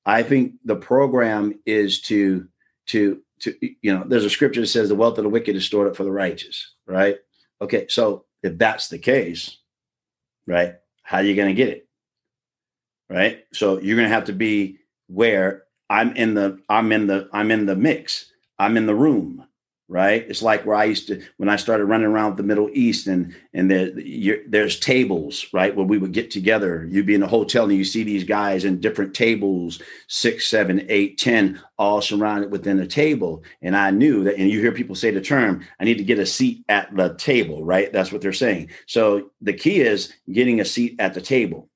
[0.07, 2.48] I think the program is to
[2.87, 4.05] to to you know.
[4.07, 6.11] There's a scripture that says the wealth of the wicked is stored up for the
[6.11, 7.18] righteous, right?
[7.61, 9.59] Okay, so if that's the case,
[10.46, 10.77] right,
[11.12, 11.87] how are you going to get it?
[13.11, 17.29] Right, so you're going to have to be where I'm in the I'm in the
[17.31, 18.33] I'm in the mix.
[18.59, 19.46] I'm in the room
[19.92, 20.24] right?
[20.26, 23.35] It's like where I used to when I started running around the Middle East, and
[23.52, 23.90] and there,
[24.48, 26.88] there's tables, right, where we would get together.
[26.90, 30.87] You'd be in a hotel and you see these guys in different tables, six, seven,
[30.88, 33.44] eight, ten, all surrounded within a table.
[33.61, 36.18] And I knew that, and you hear people say the term, "I need to get
[36.18, 37.92] a seat at the table," right?
[37.92, 38.70] That's what they're saying.
[38.87, 41.68] So the key is getting a seat at the table.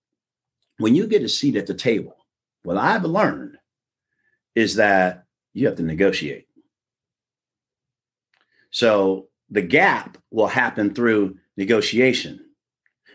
[0.79, 2.16] When you get a seat at the table,
[2.62, 3.59] what I've learned
[4.55, 6.45] is that you have to negotiate
[8.76, 12.44] so the gap will happen through negotiation.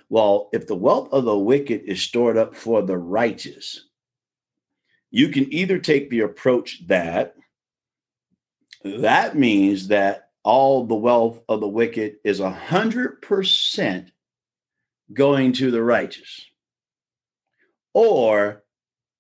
[0.10, 3.86] Well, if the wealth of the wicked is stored up for the righteous,
[5.12, 7.36] you can either take the approach that
[8.84, 14.12] that means that all the wealth of the wicked is a hundred percent
[15.14, 16.44] going to the righteous,
[17.94, 18.64] or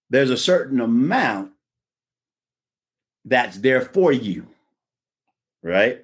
[0.09, 1.51] there's a certain amount
[3.25, 4.47] that's there for you,
[5.61, 6.03] right?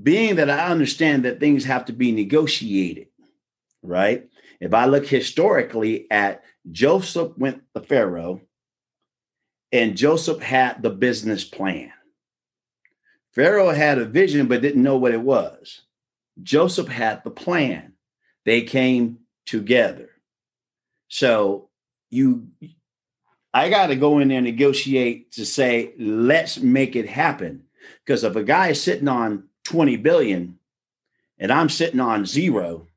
[0.00, 3.08] Being that I understand that things have to be negotiated,
[3.82, 4.28] right?
[4.60, 8.40] If I look historically at Joseph went to Pharaoh
[9.72, 11.92] and Joseph had the business plan.
[13.34, 15.82] Pharaoh had a vision but didn't know what it was.
[16.42, 17.94] Joseph had the plan.
[18.44, 20.10] They came together.
[21.08, 21.68] So
[22.10, 22.48] you
[23.52, 27.64] I got to go in there and negotiate to say, let's make it happen.
[28.04, 30.58] Because if a guy is sitting on 20 billion
[31.38, 32.88] and I'm sitting on zero,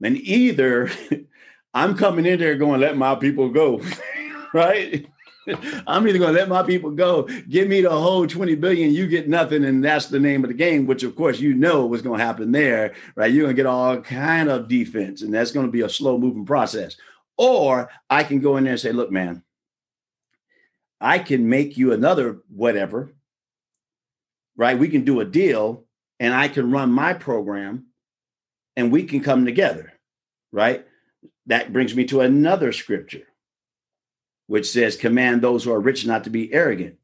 [0.00, 0.90] then either
[1.74, 3.80] I'm coming in there going, let my people go,
[4.52, 5.06] right?
[5.86, 9.06] I'm either going to let my people go, give me the whole 20 billion, you
[9.06, 12.02] get nothing, and that's the name of the game, which of course you know what's
[12.02, 13.30] going to happen there, right?
[13.30, 16.18] You're going to get all kind of defense, and that's going to be a slow
[16.18, 16.96] moving process.
[17.36, 19.44] Or I can go in there and say, look, man,
[21.00, 23.13] I can make you another whatever,
[24.56, 24.78] right?
[24.78, 25.84] We can do a deal
[26.20, 27.86] and I can run my program
[28.76, 29.92] and we can come together,
[30.52, 30.86] right?
[31.46, 33.26] That brings me to another scripture
[34.46, 36.96] which says, Command those who are rich not to be arrogant,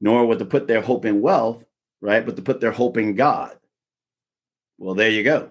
[0.00, 1.64] nor would to put their hope in wealth,
[2.00, 2.24] right?
[2.24, 3.56] But to put their hope in God.
[4.78, 5.50] Well, there you go.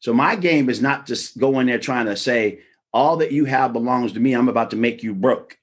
[0.00, 2.60] So my game is not just go in there trying to say,
[2.92, 4.34] all that you have belongs to me.
[4.34, 5.58] I'm about to make you broke.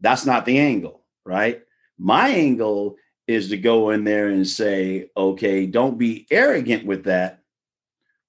[0.00, 1.62] That's not the angle, right?
[1.98, 7.40] My angle is to go in there and say, okay, don't be arrogant with that.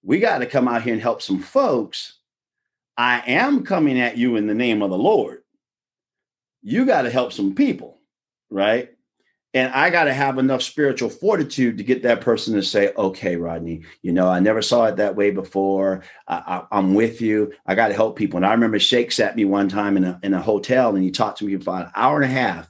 [0.03, 2.19] We got to come out here and help some folks.
[2.97, 5.41] I am coming at you in the name of the Lord
[6.65, 7.99] you got to help some people,
[8.49, 8.89] right?
[9.53, 13.35] And I got to have enough spiritual fortitude to get that person to say, okay,
[13.37, 16.03] Rodney, you know, I never saw it that way before.
[16.27, 17.53] I, am with you.
[17.67, 18.37] I got to help people.
[18.37, 21.11] And I remember Sheikh sat me one time in a, in a hotel and he
[21.11, 22.67] talked to me for an hour and a half.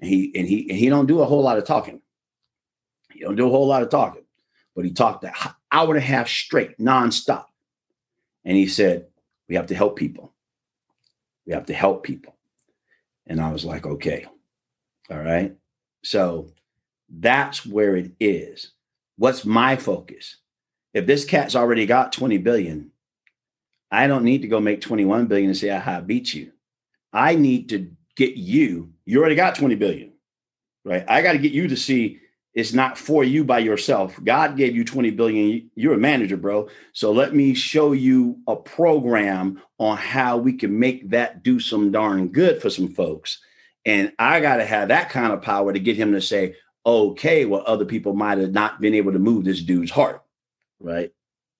[0.00, 2.00] And he, and he, and he don't do a whole lot of talking.
[3.12, 4.24] He don't do a whole lot of talking,
[4.74, 5.32] but he talked an
[5.70, 7.44] hour and a half straight, nonstop.
[8.44, 9.06] And he said,
[9.48, 10.32] we have to help people.
[11.46, 12.36] We have to help people.
[13.26, 14.26] And I was like, okay,
[15.10, 15.54] all right.
[16.02, 16.52] So
[17.08, 18.72] that's where it is.
[19.16, 20.36] What's my focus?
[20.94, 22.90] If this cat's already got 20 billion,
[23.90, 26.52] I don't need to go make 21 billion and say, I beat you.
[27.12, 30.12] I need to get you, you already got 20 billion,
[30.84, 31.04] right?
[31.08, 32.20] I got to get you to see
[32.54, 34.18] it's not for you by yourself.
[34.22, 35.68] God gave you 20 billion.
[35.74, 36.68] You're a manager, bro.
[36.92, 41.90] So let me show you a program on how we can make that do some
[41.90, 43.40] darn good for some folks.
[43.84, 46.54] And I got to have that kind of power to get him to say,
[46.86, 50.22] okay, well, other people might have not been able to move this dude's heart.
[50.78, 51.12] Right.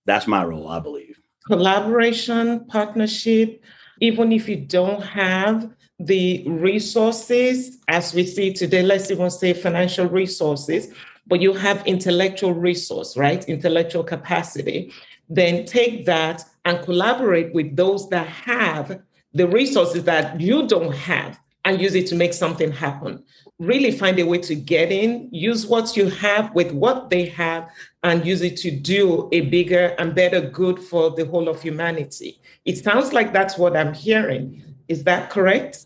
[0.07, 1.21] That's my role, I believe.
[1.47, 3.65] Collaboration, partnership,
[4.01, 10.07] even if you don't have the resources as we see today, let's even say financial
[10.07, 10.93] resources,
[11.27, 13.45] but you have intellectual resource, right?
[13.49, 14.93] Intellectual capacity,
[15.29, 19.01] then take that and collaborate with those that have
[19.35, 23.23] the resources that you don't have and use it to make something happen.
[23.61, 27.69] Really find a way to get in, use what you have with what they have,
[28.03, 32.41] and use it to do a bigger and better good for the whole of humanity.
[32.65, 34.65] It sounds like that's what I'm hearing.
[34.89, 35.85] Is that correct?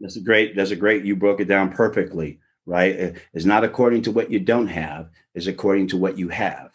[0.00, 0.56] That's a great.
[0.56, 1.04] That's a great.
[1.04, 2.40] You broke it down perfectly.
[2.66, 3.16] Right.
[3.34, 5.10] It's not according to what you don't have.
[5.34, 6.72] It's according to what you have.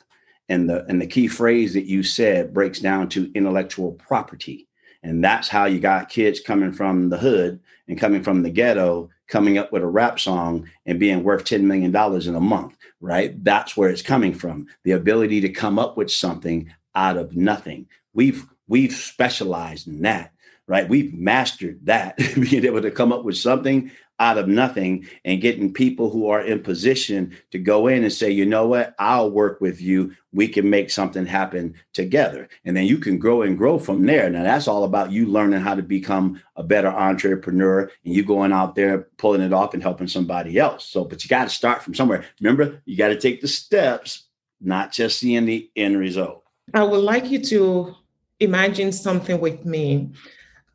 [0.47, 4.69] And the and the key phrase that you said breaks down to intellectual property.
[5.03, 9.09] And that's how you got kids coming from the hood and coming from the ghetto,
[9.27, 13.43] coming up with a rap song and being worth $10 million in a month, right?
[13.43, 14.67] That's where it's coming from.
[14.83, 17.87] The ability to come up with something out of nothing.
[18.13, 20.31] We've we've specialized in that
[20.67, 20.89] right?
[20.89, 25.73] We've mastered that, being able to come up with something out of nothing and getting
[25.73, 29.59] people who are in position to go in and say, you know what, I'll work
[29.59, 30.15] with you.
[30.31, 32.47] We can make something happen together.
[32.63, 34.29] And then you can grow and grow from there.
[34.29, 38.53] Now, that's all about you learning how to become a better entrepreneur and you going
[38.53, 40.85] out there pulling it off and helping somebody else.
[40.85, 42.25] So, but you got to start from somewhere.
[42.39, 44.27] Remember, you got to take the steps,
[44.61, 46.43] not just seeing the end result.
[46.73, 47.95] I would like you to
[48.39, 50.11] imagine something with me.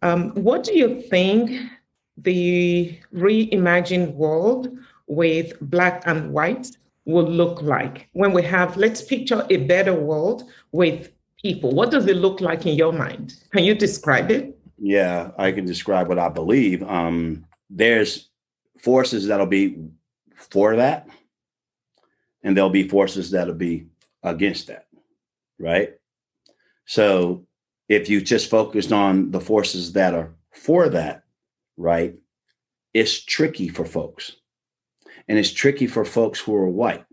[0.02, 1.70] Um, what do you think
[2.22, 4.68] the reimagined world
[5.06, 10.44] with black and white will look like when we have, let's picture a better world
[10.72, 11.10] with
[11.42, 11.72] people?
[11.72, 13.34] What does it look like in your mind?
[13.52, 14.56] Can you describe it?
[14.78, 16.82] Yeah, I can describe what I believe.
[16.82, 18.30] Um, there's
[18.78, 19.78] forces that'll be
[20.34, 21.08] for that,
[22.42, 23.86] and there'll be forces that'll be
[24.22, 24.86] against that,
[25.58, 25.94] right?
[26.86, 27.46] So
[27.88, 31.24] if you just focused on the forces that are for that,
[31.80, 32.14] right,
[32.92, 34.36] it's tricky for folks.
[35.28, 37.04] And it's tricky for folks who are white.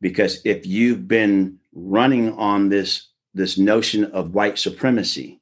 [0.00, 5.40] Because if you've been running on this, this notion of white supremacy,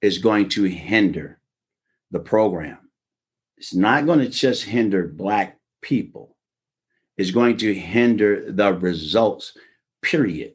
[0.00, 1.40] is going to hinder
[2.10, 2.78] the program.
[3.56, 6.36] It's not going to just hinder Black people,
[7.16, 9.56] it's going to hinder the results,
[10.02, 10.54] period.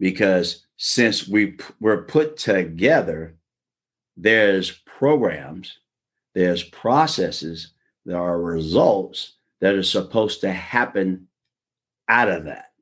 [0.00, 3.36] Because since we were put together,
[4.16, 5.78] there's programs,
[6.34, 7.72] there's processes,
[8.04, 11.28] there are results that are supposed to happen
[12.08, 12.72] out of that.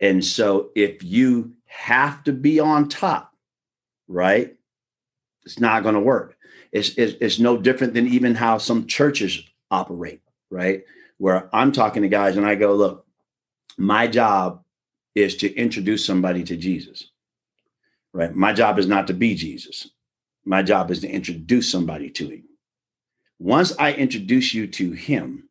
[0.00, 3.32] And so if you have to be on top,
[4.06, 4.56] right?
[5.44, 6.36] It's not going to work.
[6.72, 10.84] It's, it's, it's no different than even how some churches operate, right?
[11.18, 13.06] Where I'm talking to guys and I go, look,
[13.76, 14.62] my job
[15.14, 17.10] is to introduce somebody to Jesus,
[18.12, 18.34] right?
[18.34, 19.88] My job is not to be Jesus.
[20.48, 22.44] My job is to introduce somebody to him.
[23.38, 25.50] Once I introduce you to him,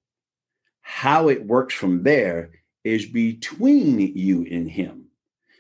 [0.81, 2.49] how it works from there
[2.83, 5.05] is between you and him.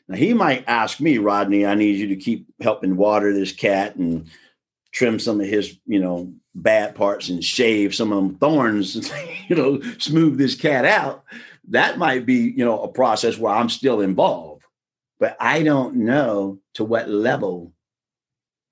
[0.07, 3.95] Now he might ask me, Rodney, I need you to keep helping water this cat
[3.95, 4.27] and
[4.91, 9.13] trim some of his, you know, bad parts and shave some of them thorns and,
[9.49, 11.23] you know, smooth this cat out.
[11.67, 14.63] That might be, you know, a process where I'm still involved.
[15.19, 17.73] But I don't know to what level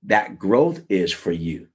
[0.05, 1.67] that growth is for you.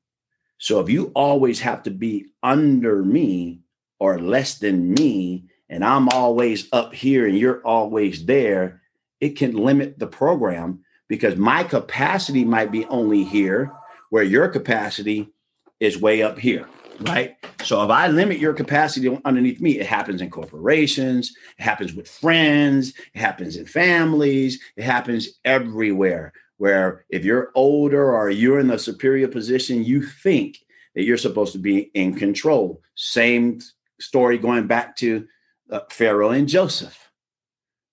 [0.59, 3.61] So if you always have to be under me
[3.99, 8.83] or less than me, and I'm always up here and you're always there,
[9.21, 13.73] it can limit the program because my capacity might be only here
[14.11, 15.33] where your capacity
[15.79, 16.69] is way up here,
[17.01, 17.37] right?
[17.65, 22.09] So if I limit your capacity underneath me, it happens in corporations, it happens with
[22.09, 26.33] friends, it happens in families, it happens everywhere.
[26.61, 30.59] Where if you're older or you're in the superior position, you think
[30.95, 32.83] that you're supposed to be in control.
[32.97, 33.61] Same
[33.99, 35.27] story going back to
[35.71, 37.11] uh, Pharaoh and Joseph.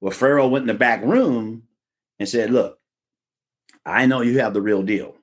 [0.01, 1.63] Well, Pharaoh went in the back room
[2.19, 2.77] and said, Look,
[3.85, 5.15] I know you have the real deal.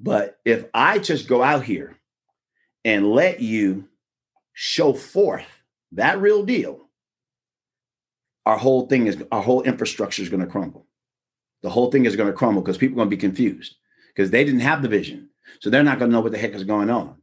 [0.00, 1.98] But if I just go out here
[2.82, 3.90] and let you
[4.54, 5.44] show forth
[5.92, 6.88] that real deal,
[8.46, 10.86] our whole thing is our whole infrastructure is going to crumble.
[11.64, 13.76] The whole thing is going to crumble because people are going to be confused
[14.14, 15.30] because they didn't have the vision.
[15.60, 17.16] So they're not going to know what the heck is going on.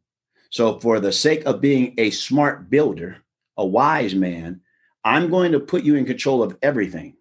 [0.50, 3.18] So, for the sake of being a smart builder,
[3.56, 4.62] a wise man,
[5.04, 7.18] I'm going to put you in control of everything.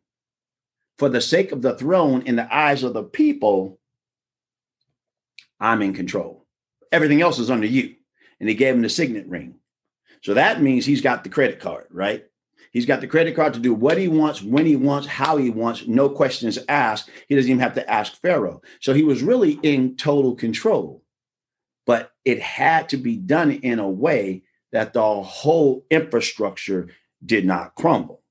[0.99, 3.79] For the sake of the throne in the eyes of the people,
[5.61, 6.47] I'm in control.
[6.91, 7.97] Everything else is under you.
[8.41, 9.57] And he gave him the signet ring.
[10.23, 12.25] So that means he's got the credit card, right?
[12.71, 15.51] He's got the credit card to do what he wants, when he wants, how he
[15.51, 17.11] wants, no questions asked.
[17.29, 18.63] He doesn't even have to ask Pharaoh.
[18.81, 21.03] So he was really in total control.
[21.85, 26.89] But it had to be done in a way that the whole infrastructure
[27.25, 28.23] did not crumble.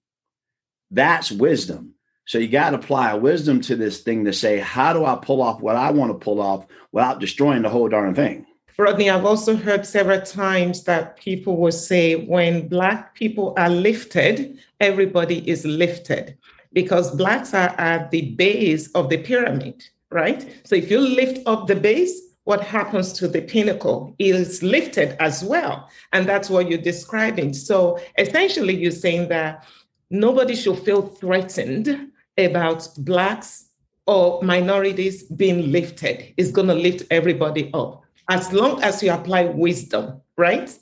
[0.89, 1.95] That's wisdom.
[2.25, 5.41] So you got to apply wisdom to this thing to say, how do I pull
[5.41, 8.45] off what I want to pull off without destroying the whole darn thing?
[8.79, 14.57] Rodney, I've also heard several times that people will say when Black people are lifted,
[14.79, 16.37] everybody is lifted
[16.71, 20.49] because Blacks are at the base of the pyramid, right?
[20.63, 25.43] So if you lift up the base, what happens to the pinnacle is lifted as
[25.43, 25.89] well.
[26.13, 27.51] And that's what you're describing.
[27.51, 29.67] So essentially, you're saying that
[30.09, 33.65] nobody should feel threatened about Blacks
[34.07, 36.33] or minorities being lifted.
[36.37, 40.73] It's going to lift everybody up as long as you apply wisdom, right?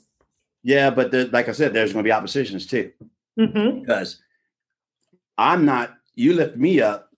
[0.62, 2.92] Yeah, but the, like I said, there's going to be oppositions too.
[3.38, 3.80] Mm-hmm.
[3.80, 4.20] Because
[5.36, 7.10] I'm not, you lift me up.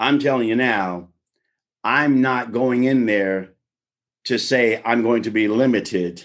[0.00, 1.08] I'm telling you now,
[1.84, 3.50] I'm not going in there
[4.24, 6.24] to say I'm going to be limited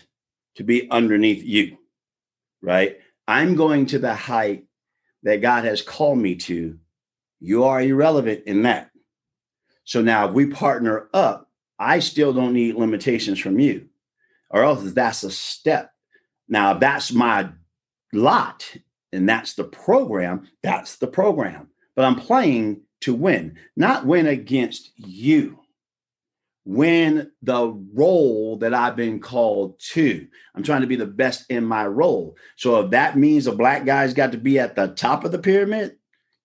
[0.55, 1.77] to be underneath you,
[2.61, 2.97] right?
[3.27, 4.65] I'm going to the height
[5.23, 6.79] that God has called me to
[7.41, 8.91] you are irrelevant in that.
[9.83, 11.48] So now if we partner up,
[11.79, 13.87] I still don't need limitations from you,
[14.49, 15.91] or else that's a step.
[16.47, 17.49] Now, that's my
[18.13, 18.65] lot
[19.11, 21.69] and that's the program, that's the program.
[21.95, 25.59] But I'm playing to win, not win against you.
[26.65, 30.27] Win the role that I've been called to.
[30.53, 32.37] I'm trying to be the best in my role.
[32.57, 35.39] So if that means a black guy's got to be at the top of the
[35.39, 35.95] pyramid,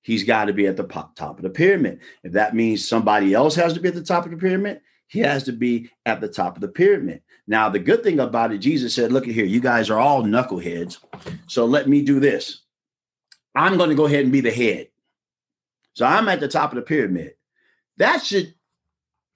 [0.01, 2.01] he's got to be at the top of the pyramid.
[2.23, 5.21] If that means somebody else has to be at the top of the pyramid, he
[5.21, 7.23] has to be at the top of the pyramid.
[7.47, 10.23] Now, the good thing about it, Jesus said, Look at here, you guys are all
[10.23, 10.99] knuckleheads.
[11.47, 12.63] So let me do this.
[13.55, 14.89] I'm going to go ahead and be the head.
[15.93, 17.35] So I'm at the top of the pyramid.
[17.99, 18.55] That should,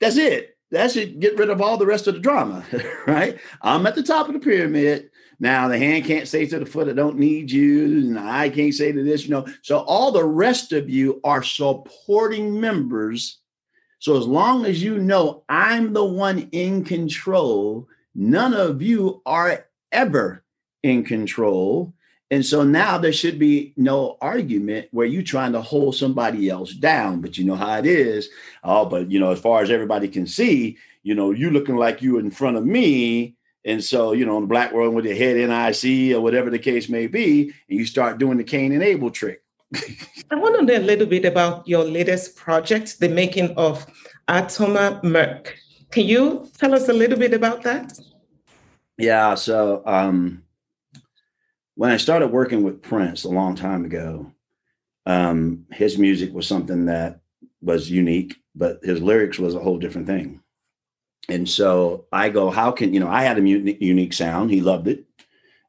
[0.00, 0.56] that's it.
[0.70, 2.64] That should get rid of all the rest of the drama,
[3.06, 3.38] right?
[3.62, 5.10] I'm at the top of the pyramid.
[5.40, 8.74] Now the hand can't say to the foot, I don't need you, and eye can't
[8.74, 9.46] say to this, you know.
[9.62, 13.38] So all the rest of you are supporting members.
[13.98, 19.66] So as long as you know I'm the one in control, none of you are
[19.92, 20.44] ever
[20.82, 21.92] in control.
[22.30, 26.72] And so now there should be no argument where you're trying to hold somebody else
[26.72, 27.20] down.
[27.20, 28.28] But you know how it is.
[28.62, 32.02] Oh, but you know, as far as everybody can see, you know, you looking like
[32.02, 33.34] you in front of me
[33.64, 36.58] and so, you know, in the black world with your head NIC or whatever the
[36.58, 39.42] case may be, and you start doing the Cain and Abel trick.
[39.74, 43.86] I want to know a little bit about your latest project, the making of
[44.28, 45.56] Atoma Merc.
[45.90, 47.98] Can you tell us a little bit about that?
[48.96, 49.34] Yeah.
[49.34, 50.42] So um,
[51.74, 54.32] when I started working with Prince a long time ago,
[55.06, 57.20] um, his music was something that
[57.62, 60.40] was unique, but his lyrics was a whole different thing.
[61.30, 64.50] And so I go, how can, you know, I had a unique sound.
[64.50, 65.04] He loved it.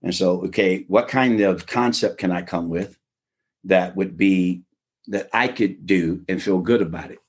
[0.02, 2.99] And so, okay, what kind of concept can I come with
[3.66, 4.64] that would be
[5.08, 7.20] that I could do and feel good about it?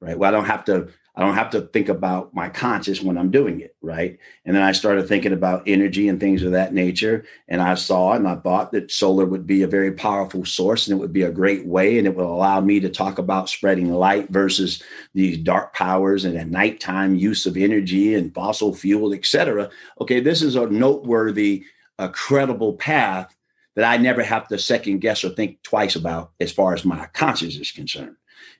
[0.00, 0.18] Right.
[0.18, 3.30] Well, I don't have to I don't have to think about my conscience when I'm
[3.30, 4.18] doing it, right?
[4.46, 7.26] And then I started thinking about energy and things of that nature.
[7.48, 10.96] And I saw and I thought that solar would be a very powerful source and
[10.96, 13.92] it would be a great way and it would allow me to talk about spreading
[13.92, 19.26] light versus these dark powers and at nighttime use of energy and fossil fuel, et
[19.26, 19.68] cetera.
[20.00, 21.64] Okay, this is a noteworthy,
[21.98, 23.36] a credible path
[23.76, 27.06] that I never have to second guess or think twice about as far as my
[27.06, 28.16] conscience is concerned.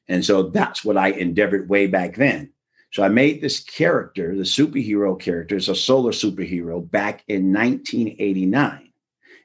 [0.08, 2.52] And so that's what I endeavored way back then.
[2.92, 8.92] So I made this character, the superhero character, it's a solar superhero back in 1989.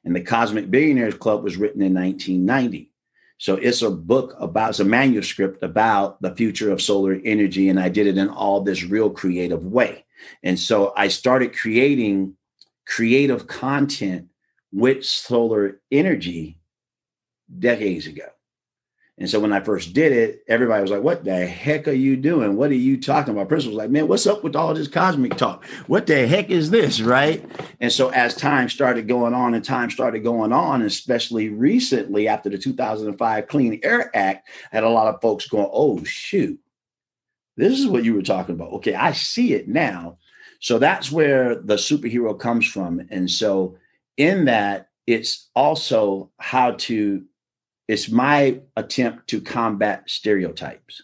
[0.03, 2.91] And the Cosmic Billionaires Club was written in 1990.
[3.39, 7.70] So it's a book about, it's a manuscript about the future of solar energy.
[7.70, 10.05] And I did it in all this real creative way.
[10.43, 12.36] And so I started creating
[12.86, 14.28] creative content
[14.72, 16.59] with solar energy
[17.59, 18.28] decades ago.
[19.20, 22.15] And so when I first did it, everybody was like, What the heck are you
[22.15, 22.55] doing?
[22.55, 23.49] What are you talking about?
[23.49, 25.65] Principal was like, Man, what's up with all this cosmic talk?
[25.88, 27.01] What the heck is this?
[27.01, 27.43] Right.
[27.80, 32.49] And so as time started going on and time started going on, especially recently after
[32.49, 36.59] the 2005 Clean Air Act, I had a lot of folks going, Oh, shoot,
[37.55, 38.74] this is what you were talking about.
[38.74, 40.20] Okay, I see it now.
[40.59, 43.07] So that's where the superhero comes from.
[43.09, 43.78] And so
[44.18, 47.24] in that, it's also how to
[47.88, 51.01] it's my attempt to combat stereotypes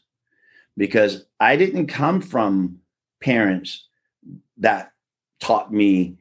[0.76, 2.80] because I didn't come from
[3.22, 3.88] parents
[4.58, 4.92] that
[5.40, 6.18] taught me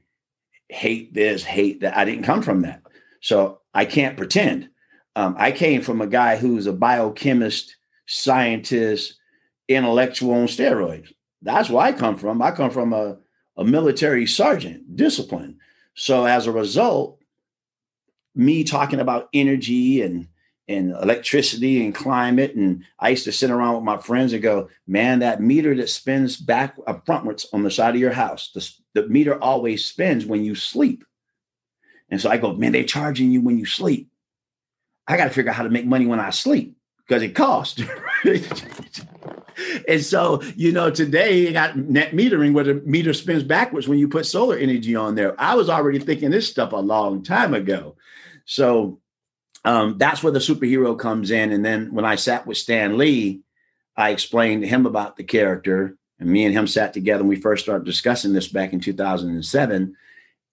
[0.68, 1.96] hate this, hate that.
[1.96, 2.82] I didn't come from that.
[3.20, 4.68] So I can't pretend.
[5.16, 7.76] Um, I came from a guy who's a biochemist,
[8.06, 9.16] scientist,
[9.68, 11.12] intellectual on steroids.
[11.42, 12.40] That's where I come from.
[12.40, 13.18] I come from a,
[13.56, 15.58] a military sergeant, discipline.
[15.94, 17.18] So as a result,
[18.34, 20.28] me talking about energy and
[20.68, 22.54] and electricity and climate.
[22.54, 25.88] And I used to sit around with my friends and go, man, that meter that
[25.88, 30.24] spins back uh, frontwards on the side of your house, the, the meter always spins
[30.24, 31.04] when you sleep.
[32.10, 34.10] And so I go, man, they're charging you when you sleep.
[35.08, 36.76] I got to figure out how to make money when I sleep
[37.06, 37.82] because it costs.
[39.88, 43.98] and so, you know, today you got net metering where the meter spins backwards when
[43.98, 45.40] you put solar energy on there.
[45.40, 47.96] I was already thinking this stuff a long time ago.
[48.44, 49.00] So
[49.64, 51.52] um, that's where the superhero comes in.
[51.52, 53.42] And then when I sat with Stan Lee,
[53.96, 57.36] I explained to him about the character, and me and him sat together and we
[57.36, 59.96] first started discussing this back in 2007.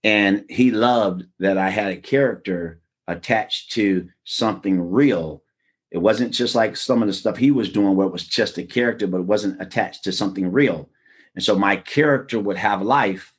[0.04, 5.44] And he loved that I had a character attached to something real.
[5.92, 8.58] It wasn't just like some of the stuff he was doing where it was just
[8.58, 10.90] a character, but it wasn't attached to something real.
[11.36, 13.34] And so my character would have life.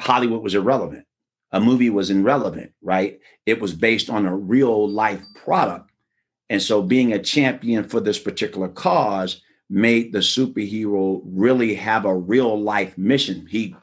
[0.00, 1.06] Hollywood was irrelevant
[1.54, 3.20] a movie was irrelevant, right?
[3.46, 5.88] It was based on a real life product.
[6.50, 9.40] And so being a champion for this particular cause
[9.70, 13.46] made the superhero really have a real life mission.
[13.46, 13.76] He,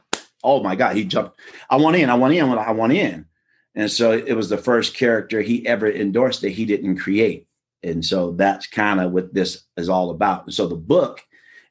[0.44, 1.40] oh my God, he jumped.
[1.70, 3.26] I want in, I want in, I want in.
[3.74, 7.48] And so it was the first character he ever endorsed that he didn't create.
[7.84, 10.46] And so that's kind of what this is all about.
[10.46, 11.22] And so the book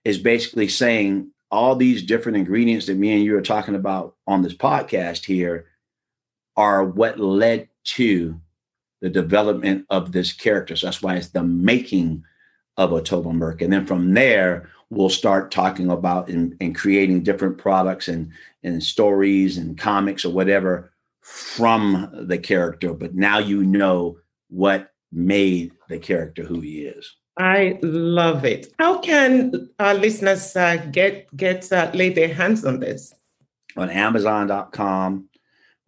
[0.04, 4.42] is basically saying all these different ingredients that me and you are talking about on
[4.42, 5.66] this podcast here
[6.56, 8.40] are what led to
[9.00, 10.76] the development of this character.
[10.76, 12.24] So that's why it's the making
[12.76, 13.62] of Otobo Merk.
[13.62, 18.30] And then from there, we'll start talking about and, and creating different products and,
[18.62, 22.92] and stories and comics or whatever from the character.
[22.92, 27.16] But now you know what made the character who he is.
[27.38, 28.72] I love it.
[28.78, 33.14] How can our listeners uh, get get uh, lay their hands on this?
[33.76, 35.28] On Amazon.com,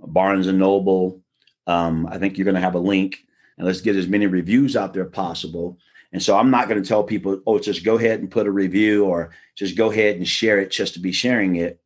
[0.01, 1.23] Barnes and Noble.
[1.67, 3.19] Um, I think you're going to have a link,
[3.59, 5.79] and let's get as many reviews out there possible.
[6.13, 8.51] And so I'm not going to tell people, oh, just go ahead and put a
[8.51, 11.81] review or just go ahead and share it just to be sharing it.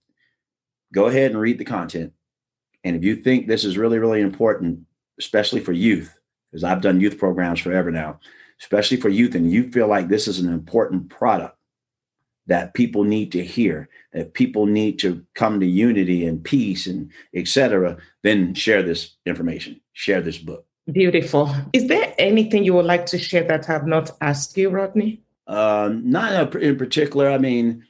[0.93, 2.13] Go ahead and read the content.
[2.83, 4.81] And if you think this is really, really important,
[5.19, 6.16] especially for youth,
[6.57, 8.19] because I've done youth programs forever now,
[8.63, 11.55] especially for youth, and you feel like this is an important product,
[12.47, 17.11] that people need to hear, that people need to come to unity and peace and
[17.35, 20.65] etc., then share this information, share this book.
[20.91, 21.55] Beautiful.
[21.75, 25.21] Is there anything you would like to share that I have not asked you, Rodney?
[25.47, 27.29] Um, not in particular.
[27.29, 27.85] I mean,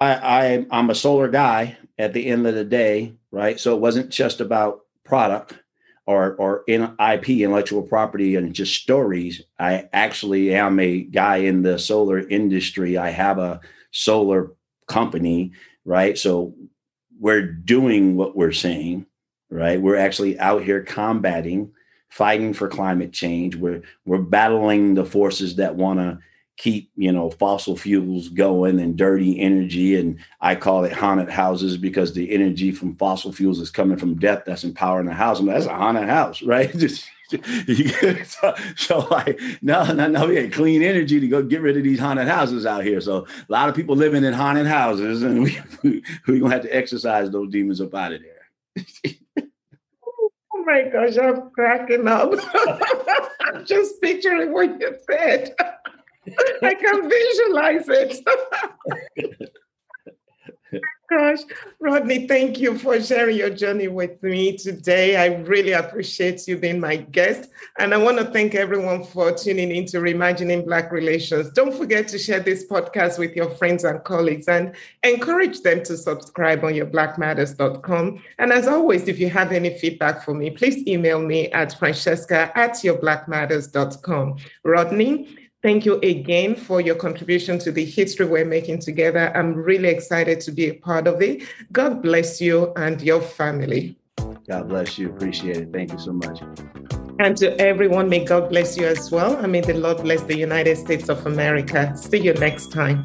[0.00, 3.58] I, I I'm a solar guy at the end of the day, right?
[3.58, 5.54] So it wasn't just about product
[6.06, 9.42] or or in IP, intellectual property, and just stories.
[9.58, 12.96] I actually am a guy in the solar industry.
[12.98, 14.52] I have a solar
[14.86, 15.52] company,
[15.84, 16.18] right?
[16.18, 16.54] So
[17.18, 19.06] we're doing what we're saying,
[19.50, 19.80] right?
[19.80, 21.72] We're actually out here combating,
[22.08, 23.56] fighting for climate change.
[23.56, 26.18] We're we're battling the forces that want to
[26.56, 31.76] keep you know fossil fuels going and dirty energy and i call it haunted houses
[31.76, 35.40] because the energy from fossil fuels is coming from death that's empowering the house.
[35.40, 36.70] I mean, that's a haunted house right?
[36.78, 37.08] Just
[38.26, 41.82] so, so like no no no we had clean energy to go get rid of
[41.82, 43.00] these haunted houses out here.
[43.00, 46.62] So a lot of people living in haunted houses and we we, we gonna have
[46.62, 49.14] to exercise those demons up out of there.
[50.56, 52.32] Oh my gosh i'm cracking up.
[53.40, 55.54] I'm just picturing what you said
[56.62, 59.50] I can visualize it.
[61.10, 61.40] Gosh,
[61.80, 65.16] Rodney, thank you for sharing your journey with me today.
[65.16, 67.50] I really appreciate you being my guest.
[67.78, 71.50] And I want to thank everyone for tuning in to Reimagining Black Relations.
[71.50, 75.96] Don't forget to share this podcast with your friends and colleagues and encourage them to
[75.96, 78.22] subscribe on yourblackmatters.com.
[78.38, 82.50] And as always, if you have any feedback for me, please email me at francesca
[82.58, 84.36] at yourblackmatters.com.
[84.64, 89.34] Rodney, Thank you again for your contribution to the history we're making together.
[89.34, 91.44] I'm really excited to be a part of it.
[91.72, 93.96] God bless you and your family.
[94.46, 95.08] God bless you.
[95.08, 95.72] Appreciate it.
[95.72, 96.42] Thank you so much.
[97.18, 99.38] And to everyone, may God bless you as well.
[99.38, 101.96] I may the Lord bless the United States of America.
[101.96, 103.02] See you next time.